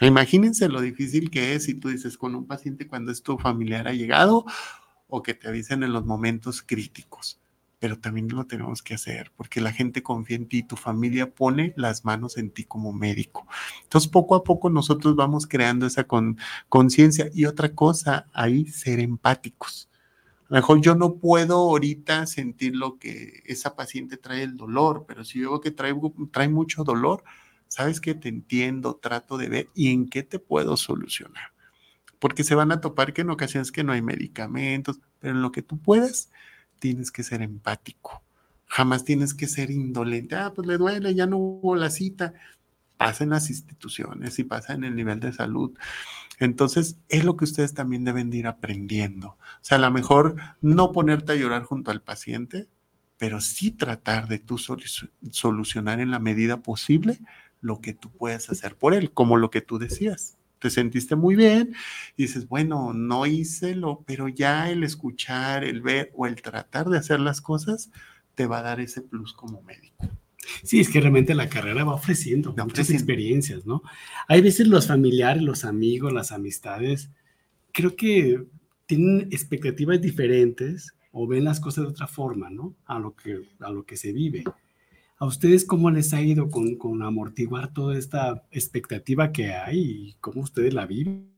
[0.01, 3.87] Imagínense lo difícil que es si tú dices con un paciente cuando es tu familiar
[3.89, 4.45] ha llegado
[5.09, 7.41] o que te avisen en los momentos críticos
[7.85, 11.75] pero también lo tenemos que hacer porque la gente confía en ti, tu familia pone
[11.77, 13.47] las manos en ti como médico.
[13.83, 16.07] Entonces, poco a poco nosotros vamos creando esa
[16.71, 17.29] conciencia.
[17.35, 19.91] Y otra cosa, ahí ser empáticos.
[20.45, 25.05] A lo mejor yo no puedo ahorita sentir lo que esa paciente trae el dolor,
[25.07, 25.95] pero si yo veo que trae,
[26.31, 27.23] trae mucho dolor,
[27.75, 31.53] sabes que te entiendo, trato de ver y en qué te puedo solucionar.
[32.21, 35.51] Porque se van a topar que en ocasiones que no hay medicamentos, pero en lo
[35.51, 36.31] que tú puedas,
[36.79, 38.23] tienes que ser empático.
[38.67, 40.37] Jamás tienes que ser indolente.
[40.37, 42.35] Ah, pues le duele, ya no hubo la cita.
[42.97, 45.77] Pasa en las instituciones y pasa en el nivel de salud.
[46.39, 49.31] Entonces, es lo que ustedes también deben de ir aprendiendo.
[49.31, 52.69] O sea, a lo mejor no ponerte a llorar junto al paciente,
[53.19, 57.19] pero sí tratar de tú solucionar en la medida posible
[57.65, 61.37] lo que tú puedes hacer por él, como lo que tú decías te sentiste muy
[61.37, 61.75] bien
[62.17, 66.89] y dices, bueno, no hice lo, pero ya el escuchar, el ver o el tratar
[66.89, 67.91] de hacer las cosas
[68.35, 70.09] te va a dar ese plus como médico.
[70.63, 73.83] Sí, es que realmente la carrera va ofreciendo muchas experiencias, ¿no?
[74.27, 77.11] Hay veces los familiares, los amigos, las amistades,
[77.71, 78.43] creo que
[78.87, 82.75] tienen expectativas diferentes o ven las cosas de otra forma, ¿no?
[82.87, 84.45] A lo que, a lo que se vive.
[85.25, 90.17] ¿A ustedes cómo les ha ido con, con amortiguar toda esta expectativa que hay y
[90.21, 91.31] cómo ustedes la viven?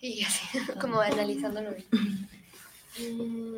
[0.00, 1.70] Y así, como analizándolo.
[3.00, 3.56] Mm,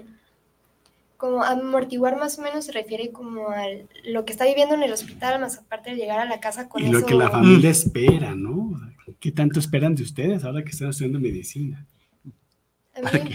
[1.19, 3.67] como amortiguar más o menos se refiere como a
[4.05, 6.83] lo que está viviendo en el hospital, más aparte de llegar a la casa con
[6.83, 8.81] y lo que la familia espera, ¿no?
[9.21, 11.85] ¿Qué tanto esperan de ustedes ahora que están estudiando medicina?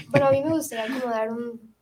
[0.09, 1.72] bueno, a mí me gustaría como dar un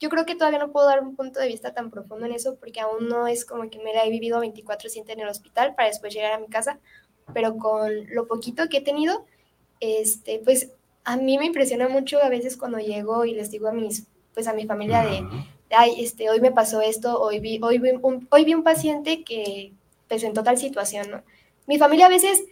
[0.00, 2.56] yo creo que todavía no puedo dar un punto de vista tan profundo en eso
[2.56, 5.88] porque aún no es como que me la he vivido 24/7 en el hospital para
[5.88, 6.78] después llegar a mi casa,
[7.34, 9.26] pero con lo poquito que he tenido,
[9.80, 10.72] este, pues
[11.04, 14.46] a mí me impresiona mucho a veces cuando llego y les digo a mis, pues
[14.48, 15.24] a mi familia de,
[15.70, 19.24] ay, este, hoy me pasó esto, hoy vi, hoy vi, un, hoy vi un paciente
[19.24, 19.72] que
[20.06, 21.22] presentó tal situación, ¿no?
[21.66, 22.42] Mi familia a veces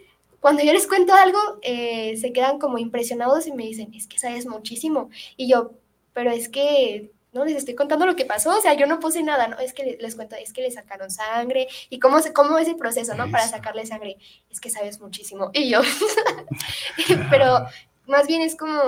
[0.41, 4.19] cuando yo les cuento algo, eh, se quedan como impresionados y me dicen, es que
[4.19, 5.11] sabes muchísimo.
[5.37, 5.73] Y yo,
[6.17, 9.23] pero es que no les estoy contando lo que pasó, o sea, yo no puse
[9.23, 12.69] nada, no, es que les cuento, es que le sacaron sangre y cómo, cómo es
[12.69, 13.31] el proceso, ¿no?
[13.31, 14.17] Para sacarle sangre,
[14.49, 15.51] es que sabes muchísimo.
[15.53, 15.83] Y yo,
[17.31, 17.67] pero
[18.07, 18.81] más bien es como,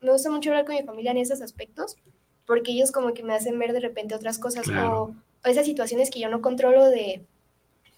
[0.00, 1.96] me gusta mucho hablar con mi familia en esos aspectos,
[2.46, 5.14] porque ellos como que me hacen ver de repente otras cosas o,
[5.44, 7.24] esas situaciones que yo no controlo de,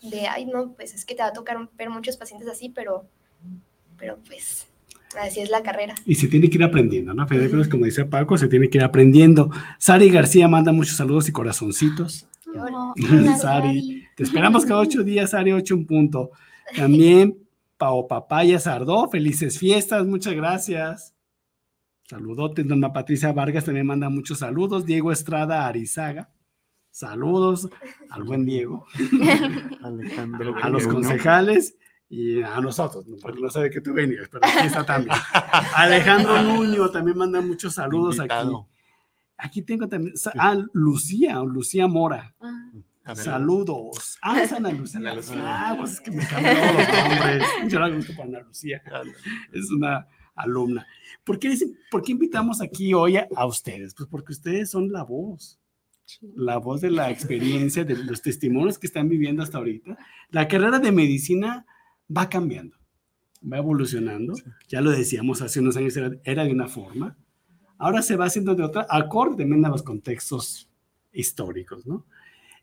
[0.03, 3.07] de, ay, no, pues es que te va a tocar ver muchos pacientes así, pero,
[3.97, 4.68] pero pues
[5.17, 5.95] Así es la carrera.
[6.05, 7.27] Y se tiene que ir aprendiendo, ¿no?
[7.27, 9.51] Fede como dice Paco, se tiene que ir aprendiendo.
[9.79, 12.27] Sari García manda muchos saludos y corazoncitos.
[13.41, 16.31] Sari, te esperamos cada ocho días, Sari, ocho un punto.
[16.77, 17.39] También
[17.77, 21.15] Pao Papaya Sardó, felices fiestas, muchas gracias.
[22.05, 24.87] Saludotes, dona Patricia Vargas también manda muchos saludos.
[24.87, 26.31] Diego Estrada Arizaga,
[26.91, 27.69] saludos
[28.11, 28.87] al buen Diego.
[30.63, 31.77] a los concejales
[32.09, 35.17] y a nosotros, porque no sabe que tú venías, pero aquí está también.
[35.75, 38.35] Alejandro Nuño también manda muchos saludos aquí.
[39.37, 42.35] Aquí tengo también, ah, Lucía, Lucía Mora.
[42.41, 43.15] Ah.
[43.15, 44.19] Saludos.
[44.21, 45.01] Ah, es Ana Lucía.
[45.41, 47.43] Ah, pues es que me cambió los nombres.
[47.69, 48.83] Yo la gusto para Ana Lucía.
[49.53, 50.87] Es una alumna.
[51.25, 51.57] ¿Por qué,
[51.91, 53.95] ¿Por qué invitamos aquí hoy a, a ustedes?
[53.95, 55.59] Pues porque ustedes son la voz
[56.37, 59.99] la voz de la experiencia, de los testimonios que están viviendo hasta ahorita.
[60.31, 61.67] La carrera de medicina
[62.15, 62.77] va cambiando,
[63.41, 64.35] va evolucionando.
[64.69, 67.17] Ya lo decíamos, hace unos años era, de una forma,
[67.79, 70.71] ahora se va haciendo de otra, acorde también a los contextos
[71.13, 72.07] históricos, ¿no?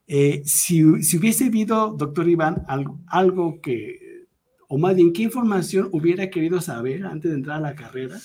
[0.08, 4.28] Eh, si, hubiese habido, doctor Iván, algo, algo que,
[4.68, 8.20] o más bien, ¿qué información hubiera querido saber antes de entrar a la carrera?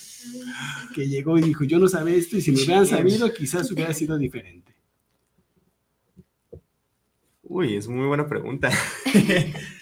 [0.93, 3.93] Que llegó y dijo, yo no sabía esto y si me hubieran sabido, quizás hubiera
[3.93, 4.75] sido diferente.
[7.43, 8.69] Uy, es muy buena pregunta.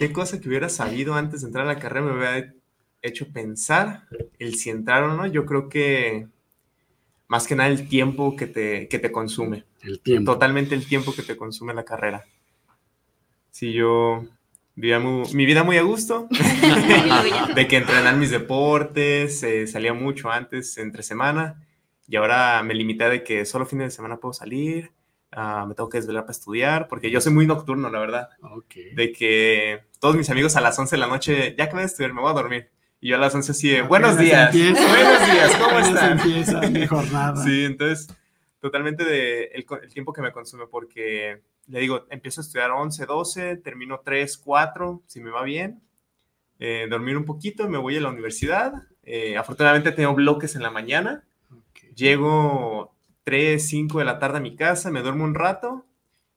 [0.00, 2.54] qué cosa que hubiera sabido antes de entrar a la carrera me hubiera
[3.02, 4.06] hecho pensar
[4.38, 5.26] el si entrar o no.
[5.26, 6.26] Yo creo que
[7.28, 9.66] más que nada el tiempo que te, que te consume.
[9.82, 10.32] El tiempo.
[10.32, 12.24] Totalmente el tiempo que te consume la carrera.
[13.50, 14.24] Si yo
[14.74, 16.28] mi vida muy a gusto,
[17.54, 21.62] de que entrenar mis deportes, eh, salía mucho antes, entre semana,
[22.08, 24.92] y ahora me limité de que solo fines de semana puedo salir,
[25.32, 28.28] ah, me tengo que desvelar para estudiar, porque yo soy muy nocturno, la verdad.
[28.94, 31.86] De que todos mis amigos a las 11 de la noche, ya que voy a
[31.86, 32.70] estudiar, me voy a dormir.
[33.00, 36.18] Y yo a las 11 así buenos días, buenos días, ¿cómo están?
[36.18, 37.42] empieza mi jornada.
[37.42, 38.14] Sí, entonces,
[38.60, 43.06] totalmente de el, el tiempo que me consume, porque le digo, empiezo a estudiar 11,
[43.06, 45.80] 12, termino 3, 4, si me va bien,
[46.58, 48.74] eh, dormir un poquito, me voy a la universidad.
[49.02, 51.24] Eh, afortunadamente tengo bloques en la mañana.
[51.94, 52.94] Llego
[53.30, 55.86] 3, 5 de la tarde a mi casa, me duermo un rato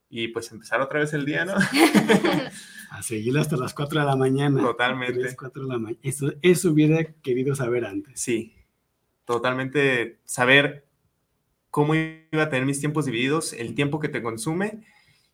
[0.10, 1.56] y pues empezar otra vez el día, ¿no?
[2.92, 4.62] a seguir hasta las 4 de la mañana.
[4.62, 5.36] Totalmente.
[5.36, 6.00] 4 de la mañana.
[6.04, 8.22] Eso, eso hubiera querido saber antes.
[8.22, 8.54] Sí,
[9.26, 10.86] totalmente saber
[11.72, 14.84] cómo iba a tener mis tiempos divididos, el tiempo que te consume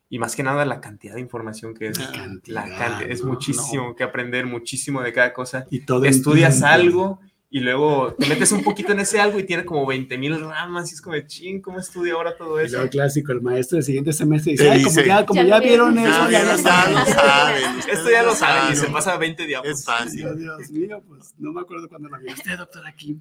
[0.07, 1.99] y más que nada la cantidad de información que es.
[1.99, 5.67] La cantidad, es muchísimo que aprender, muchísimo de cada cosa.
[5.69, 7.19] Y todo Estudias algo
[7.49, 10.91] y luego te metes un poquito en ese algo y tiene como 20 mil ramas
[10.91, 12.85] y es como, ching, ¿cómo estudio ahora todo eso?
[12.85, 16.29] Y clásico, el maestro del siguiente semestre dice, Ay, como ya, como ya, vieron eso,
[16.29, 17.79] ya, lo saben.
[17.91, 19.61] Esto ya lo saben y se pasa 20 días.
[19.65, 20.37] Es fácil.
[20.37, 22.31] Dios mío, pues no me acuerdo cuando lo vi.
[22.31, 23.15] Usted, doctora, ¿qué,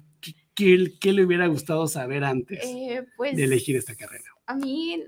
[0.53, 4.25] qué, qué, le hubiera gustado saber antes eh, pues, de elegir esta carrera?
[4.45, 5.03] A mí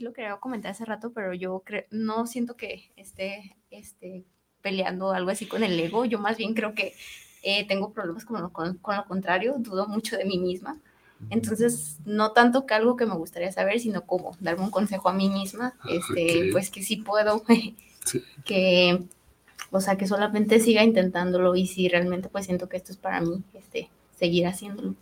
[0.00, 4.24] lo quería comentar hace rato, pero yo no siento que esté, esté
[4.62, 6.04] peleando algo así con el ego.
[6.04, 6.94] Yo más bien creo que
[7.42, 10.78] eh, tengo problemas con lo, con, lo contrario, dudo mucho de mí misma.
[11.28, 15.12] Entonces, no tanto que algo que me gustaría saber, sino como darme un consejo a
[15.12, 17.44] mí misma, ah, este, pues que sí puedo,
[18.46, 19.02] que,
[19.70, 23.20] o sea, que solamente siga intentándolo y si realmente pues siento que esto es para
[23.20, 24.94] mí, este, seguir haciéndolo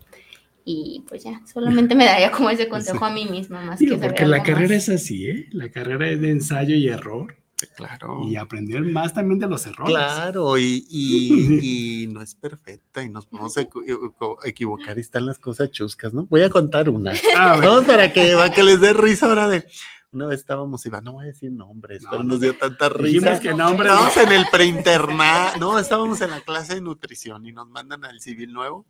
[0.71, 4.27] y pues ya, solamente me daría como ese consejo a mí misma más que Porque
[4.27, 5.47] la carrera es así, ¿eh?
[5.51, 7.35] La carrera es de ensayo y error.
[7.77, 8.23] Claro.
[8.25, 9.95] Y aprender más también de los errores.
[9.95, 13.55] Claro, y, y, no es perfecta y nos podemos
[14.45, 16.27] equivocar y están las cosas chuscas, ¿no?
[16.27, 17.13] Voy a contar una.
[17.37, 17.83] Ah, ¿no?
[17.83, 19.67] Para que, para que les dé risa ahora de.
[20.11, 23.39] Una vez estábamos, Iván, no voy a decir nombres, pero nos dio tanta risa.
[23.41, 23.93] que nombres.
[23.93, 28.21] Estábamos en el preinternat, no, estábamos en la clase de nutrición y nos mandan al
[28.21, 28.87] civil nuevo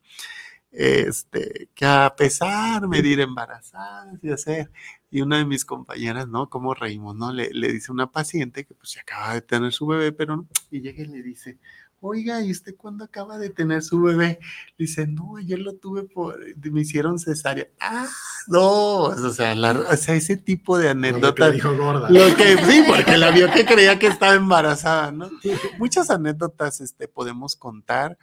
[0.71, 4.71] este, que a pesar medir embarazadas y hacer,
[5.11, 6.51] y una de mis compañeras, ¿no?
[6.51, 7.33] ¿Cómo reímos, no?
[7.33, 10.49] Le, le dice una paciente que pues se acaba de tener su bebé, pero no,
[10.71, 11.59] y llega y le dice,
[12.01, 14.39] oiga, ¿y usted cuándo acaba de tener su bebé?
[14.77, 16.39] Le dice, no, ayer lo tuve por,
[16.71, 17.69] me hicieron cesárea.
[17.81, 18.07] Ah,
[18.47, 21.53] no, o sea, o sea ese tipo de anécdotas.
[21.53, 22.09] dijo gorda.
[22.11, 25.31] Lo que, sí, porque la vio que creía que estaba embarazada, ¿no?
[25.79, 28.19] Muchas anécdotas, este, podemos contar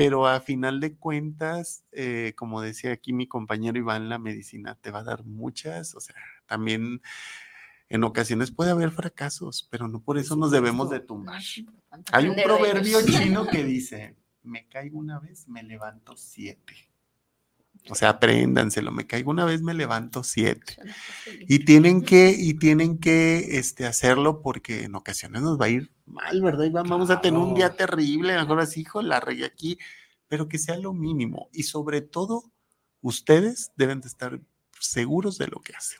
[0.00, 4.90] pero a final de cuentas, eh, como decía aquí mi compañero Iván, la medicina te
[4.90, 7.02] va a dar muchas, o sea, también
[7.90, 11.42] en ocasiones puede haber fracasos, pero no por eso nos debemos de tumbar.
[12.12, 16.89] Hay un proverbio chino que dice, me caigo una vez, me levanto siete.
[17.88, 20.76] O sea, apréndanselo, me caigo una vez, me levanto siete.
[21.40, 25.90] Y tienen que, y tienen que este, hacerlo porque en ocasiones nos va a ir
[26.04, 26.66] mal, ¿verdad?
[26.66, 29.78] Y vamos a tener un día terrible, mejor así, hijo, la regué aquí,
[30.28, 31.48] pero que sea lo mínimo.
[31.52, 32.52] Y sobre todo,
[33.00, 34.40] ustedes deben de estar
[34.78, 35.98] seguros de lo que hacen.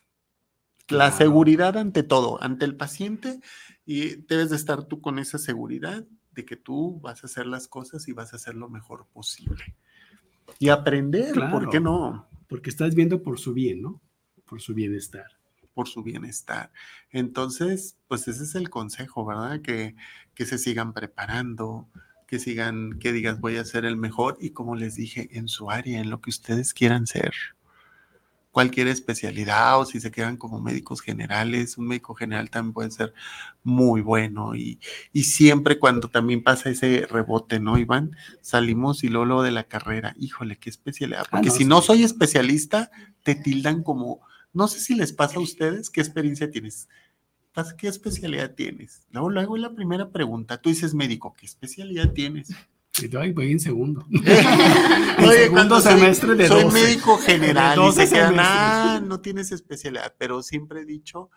[0.89, 3.41] La seguridad ante todo, ante el paciente,
[3.87, 7.69] y debes de estar tú con esa seguridad de que tú vas a hacer las
[7.69, 9.77] cosas y vas a hacer lo mejor posible
[10.59, 12.29] y aprender, ¿por qué no?
[12.49, 14.01] Porque estás viendo por su bien, ¿no?
[14.45, 15.27] Por su bienestar.
[15.75, 16.73] Por su bienestar.
[17.11, 19.61] Entonces, pues ese es el consejo, ¿verdad?
[19.63, 19.95] Que,
[20.35, 21.89] que se sigan preparando,
[22.27, 25.71] que sigan, que digas voy a ser el mejor y como les dije, en su
[25.71, 27.33] área, en lo que ustedes quieran ser
[28.51, 33.15] cualquier especialidad o si se quedan como médicos generales, un médico general también puede ser
[33.63, 34.81] muy bueno y,
[35.13, 38.17] y siempre cuando también pasa ese rebote, ¿no, Iván?
[38.41, 42.91] Salimos y luego, de la carrera, híjole, qué especialidad, ah, porque si no soy especialista,
[43.23, 44.21] te tildan como,
[44.53, 46.89] no sé si les pasa a ustedes, ¿qué experiencia tienes?
[47.77, 49.07] ¿Qué especialidad tienes?
[49.11, 52.49] Luego, luego la primera pregunta, tú dices médico, ¿qué especialidad tienes?
[52.99, 54.07] Y voy en segundo.
[54.11, 60.43] Oye, segundo semestre de Soy médico general y se quedan, ah, no tienes especialidad, pero
[60.43, 61.31] siempre he dicho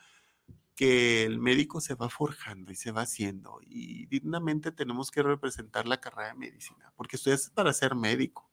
[0.75, 5.87] que el médico se va forjando y se va haciendo y dignamente tenemos que representar
[5.87, 8.49] la carrera de medicina, porque estudias para ser médico.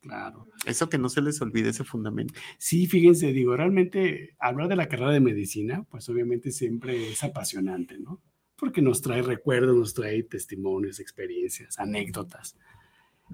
[0.00, 0.48] Claro.
[0.66, 2.34] Eso que no se les olvide ese fundamento.
[2.58, 7.98] Sí, fíjense, digo, realmente hablar de la carrera de medicina, pues obviamente siempre es apasionante,
[7.98, 8.20] ¿no?
[8.56, 12.56] Porque nos trae recuerdos, nos trae testimonios, experiencias, anécdotas.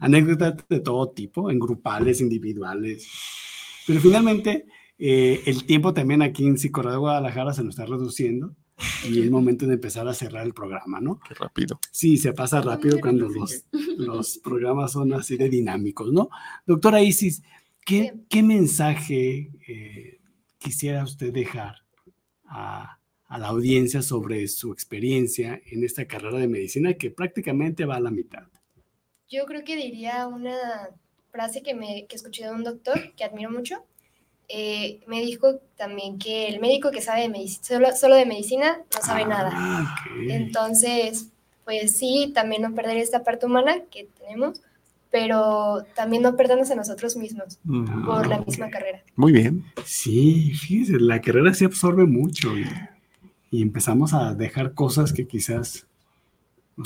[0.01, 3.09] Anécdotas de todo tipo, en grupales, individuales.
[3.87, 4.67] Pero finalmente,
[4.99, 8.55] eh, el tiempo también aquí en Psicorado de Guadalajara se nos está reduciendo.
[9.07, 11.21] y es momento de empezar a cerrar el programa, ¿no?
[11.21, 11.79] Qué rápido.
[11.91, 13.67] Sí, se pasa rápido cuando los,
[13.99, 16.31] los programas son así de dinámicos, ¿no?
[16.67, 17.43] Doctora Isis,
[17.85, 20.21] ¿qué, qué mensaje eh,
[20.59, 21.77] quisiera usted dejar
[22.47, 23.00] a,
[23.31, 28.01] a la audiencia sobre su experiencia en esta carrera de medicina que prácticamente va a
[28.01, 28.43] la mitad?
[29.29, 30.57] Yo creo que diría una
[31.31, 33.85] frase que, me, que escuché de un doctor que admiro mucho,
[34.49, 39.01] eh, me dijo también que el médico que sabe de solo, solo, de medicina no
[39.01, 39.53] sabe nada.
[39.55, 39.95] Ah,
[40.29, 41.29] Entonces,
[41.65, 44.61] pues sí, también no perder esta parte humana que tenemos,
[45.13, 47.61] pero también no perdernos a nosotros mismos
[48.05, 49.05] por la misma carrera.
[49.15, 49.65] Muy bien.
[49.85, 52.65] Sí, fíjese, la carrera se absorbe mucho y,
[53.51, 55.87] y empezamos a dejar cosas que quizás...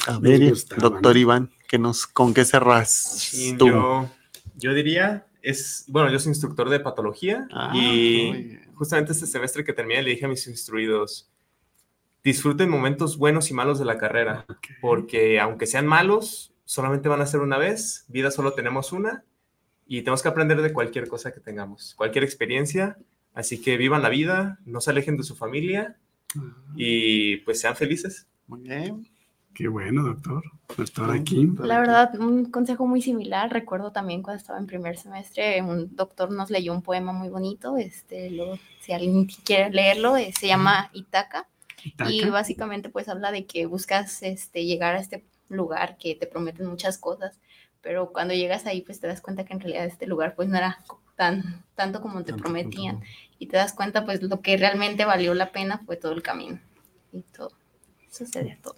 [0.06, 3.68] A ver, doctor Iván, que nos, ¿con qué cerras tú?
[3.68, 4.10] Yo,
[4.56, 9.74] yo diría es, bueno, yo soy instructor de patología ah, y justamente este semestre que
[9.74, 11.30] terminé le dije a mis instruidos,
[12.24, 14.46] disfruten momentos buenos y malos de la carrera,
[14.80, 19.22] porque aunque sean malos, solamente van a ser una vez, vida solo tenemos una
[19.86, 22.96] y tenemos que aprender de cualquier cosa que tengamos, cualquier experiencia,
[23.34, 25.98] así que vivan la vida, no se alejen de su familia.
[26.76, 28.26] Y pues sean felices.
[28.46, 29.08] Muy bien.
[29.54, 30.42] Qué bueno, doctor.
[30.76, 31.48] Doctor aquí.
[31.60, 33.52] La verdad, un consejo muy similar.
[33.52, 37.76] Recuerdo también cuando estaba en primer semestre, un doctor nos leyó un poema muy bonito.
[37.76, 41.46] Este, lo, si alguien quiere leerlo, eh, se llama Itaca.
[42.08, 46.66] Y básicamente pues habla de que buscas este, llegar a este lugar que te prometen
[46.66, 47.38] muchas cosas,
[47.80, 50.56] pero cuando llegas ahí pues te das cuenta que en realidad este lugar pues no
[50.56, 50.78] era
[51.16, 53.02] tan tanto como te prometían
[53.44, 56.58] y te das cuenta pues lo que realmente valió la pena fue todo el camino
[57.12, 57.52] y todo.
[58.10, 58.76] Sucede todo.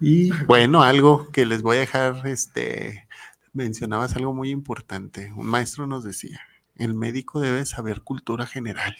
[0.00, 3.06] Y bueno, algo que les voy a dejar, este,
[3.52, 5.32] mencionabas algo muy importante.
[5.36, 6.40] Un maestro nos decía,
[6.74, 8.96] el médico debe saber cultura general,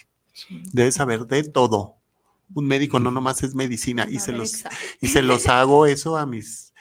[0.48, 1.96] debe saber de todo.
[2.54, 4.64] Un médico no nomás es medicina y se los
[5.00, 6.72] y se los hago eso a mis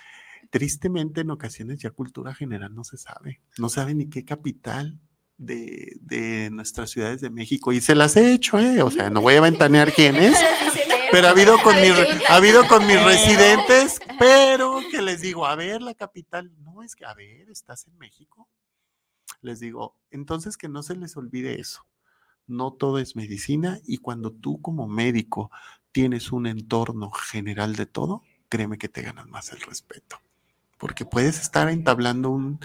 [0.52, 4.98] tristemente en ocasiones ya cultura general no se sabe, no sabe ni qué capital
[5.38, 8.82] de, de, nuestras ciudades de México y se las he hecho, ¿eh?
[8.82, 10.38] O sea, no voy a ventanear quién es,
[11.12, 15.56] pero ha habido con, mi, ha habido con mis residentes, pero que les digo, a
[15.56, 18.48] ver, la capital, no es que, a ver, ¿estás en México?
[19.42, 21.86] Les digo, entonces que no se les olvide eso.
[22.48, 25.52] No todo es medicina y cuando tú como médico
[25.92, 30.20] tienes un entorno general de todo, créeme que te ganas más el respeto.
[30.78, 32.60] Porque puedes estar entablando un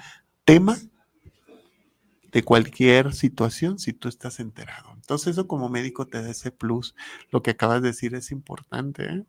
[0.44, 0.76] tema
[2.32, 4.92] de cualquier situación si tú estás enterado.
[4.94, 6.94] Entonces eso como médico te da ese plus.
[7.30, 9.04] Lo que acabas de decir es importante.
[9.04, 9.24] ¿eh?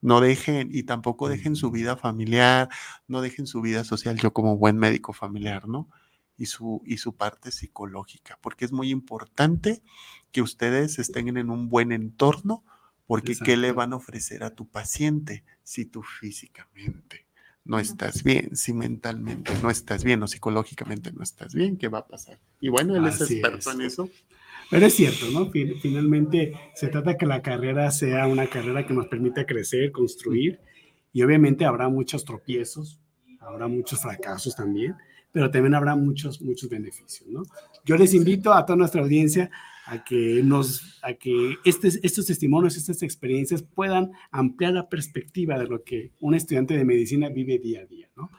[0.00, 2.68] No dejen y tampoco dejen su vida familiar,
[3.06, 5.88] no dejen su vida social, yo como buen médico familiar, ¿no?
[6.36, 9.82] Y su, y su parte psicológica, porque es muy importante
[10.30, 12.64] que ustedes estén en un buen entorno,
[13.06, 17.27] porque ¿qué le van a ofrecer a tu paciente si tú físicamente
[17.68, 21.98] no estás bien, si mentalmente no estás bien o psicológicamente no estás bien, ¿qué va
[21.98, 22.38] a pasar?
[22.60, 24.08] Y bueno, él es experto en eso.
[24.70, 25.50] Pero es cierto, ¿no?
[25.50, 30.60] Finalmente se trata que la carrera sea una carrera que nos permita crecer, construir,
[31.12, 32.98] y obviamente habrá muchos tropiezos,
[33.38, 34.94] habrá muchos fracasos también,
[35.30, 37.42] pero también habrá muchos, muchos beneficios, ¿no?
[37.84, 39.50] Yo les invito a toda nuestra audiencia
[39.88, 45.82] a que, nos, a que estos testimonios, estas experiencias puedan ampliar la perspectiva de lo
[45.82, 48.30] que un estudiante de medicina vive día a día, ¿no?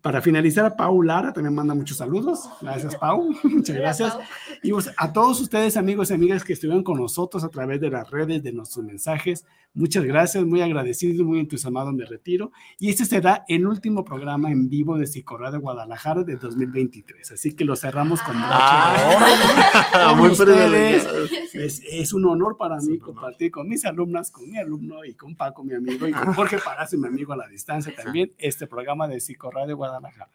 [0.00, 2.48] Para finalizar, a Pau Lara también manda muchos saludos.
[2.60, 3.34] Gracias, Pau.
[3.44, 4.18] Muchas gracias.
[4.62, 7.90] Y pues, a todos ustedes, amigos y amigas que estuvieron con nosotros a través de
[7.90, 9.44] las redes, de nuestros mensajes,
[9.74, 10.44] muchas gracias.
[10.44, 12.52] Muy agradecido, muy entusiasmado me retiro.
[12.78, 17.32] Y este será el último programa en vivo de Psicorra de Guadalajara de 2023.
[17.32, 20.30] Así que lo cerramos con ah, muy
[21.54, 25.34] es, es, un honor para mí compartir con mis alumnas, con mi alumno y con
[25.36, 29.08] Paco, mi amigo, y con Jorge Palacio, mi amigo a la distancia también, este programa
[29.08, 30.30] de Psicorra de Guadalajara.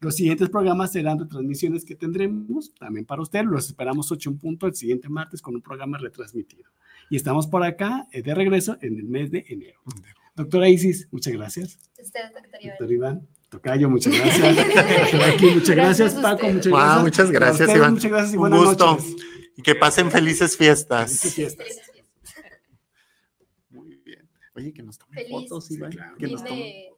[0.00, 3.44] Los siguientes programas serán retransmisiones que tendremos también para usted.
[3.44, 6.70] Los esperamos 8 en punto el siguiente martes con un programa retransmitido.
[7.10, 9.80] Y estamos por acá eh, de regreso en el mes de enero.
[10.34, 11.78] Doctora Isis, muchas gracias.
[11.98, 12.68] Usted, doctor Iván.
[12.70, 13.28] Doctor Iván.
[13.48, 15.14] Tocayo, muchas gracias.
[15.34, 16.14] aquí, muchas gracias.
[16.14, 17.02] Paco, muchas gracias.
[17.02, 17.94] muchas gracias, Iván.
[17.94, 18.98] Muchas gracias y buenas Un gusto.
[19.56, 21.20] Y que pasen felices fiestas.
[21.20, 21.66] Felices fiestas.
[23.70, 24.28] Muy bien.
[24.54, 25.92] Oye, que nos tomen fotos, Iván.
[26.18, 26.93] que nos tomen.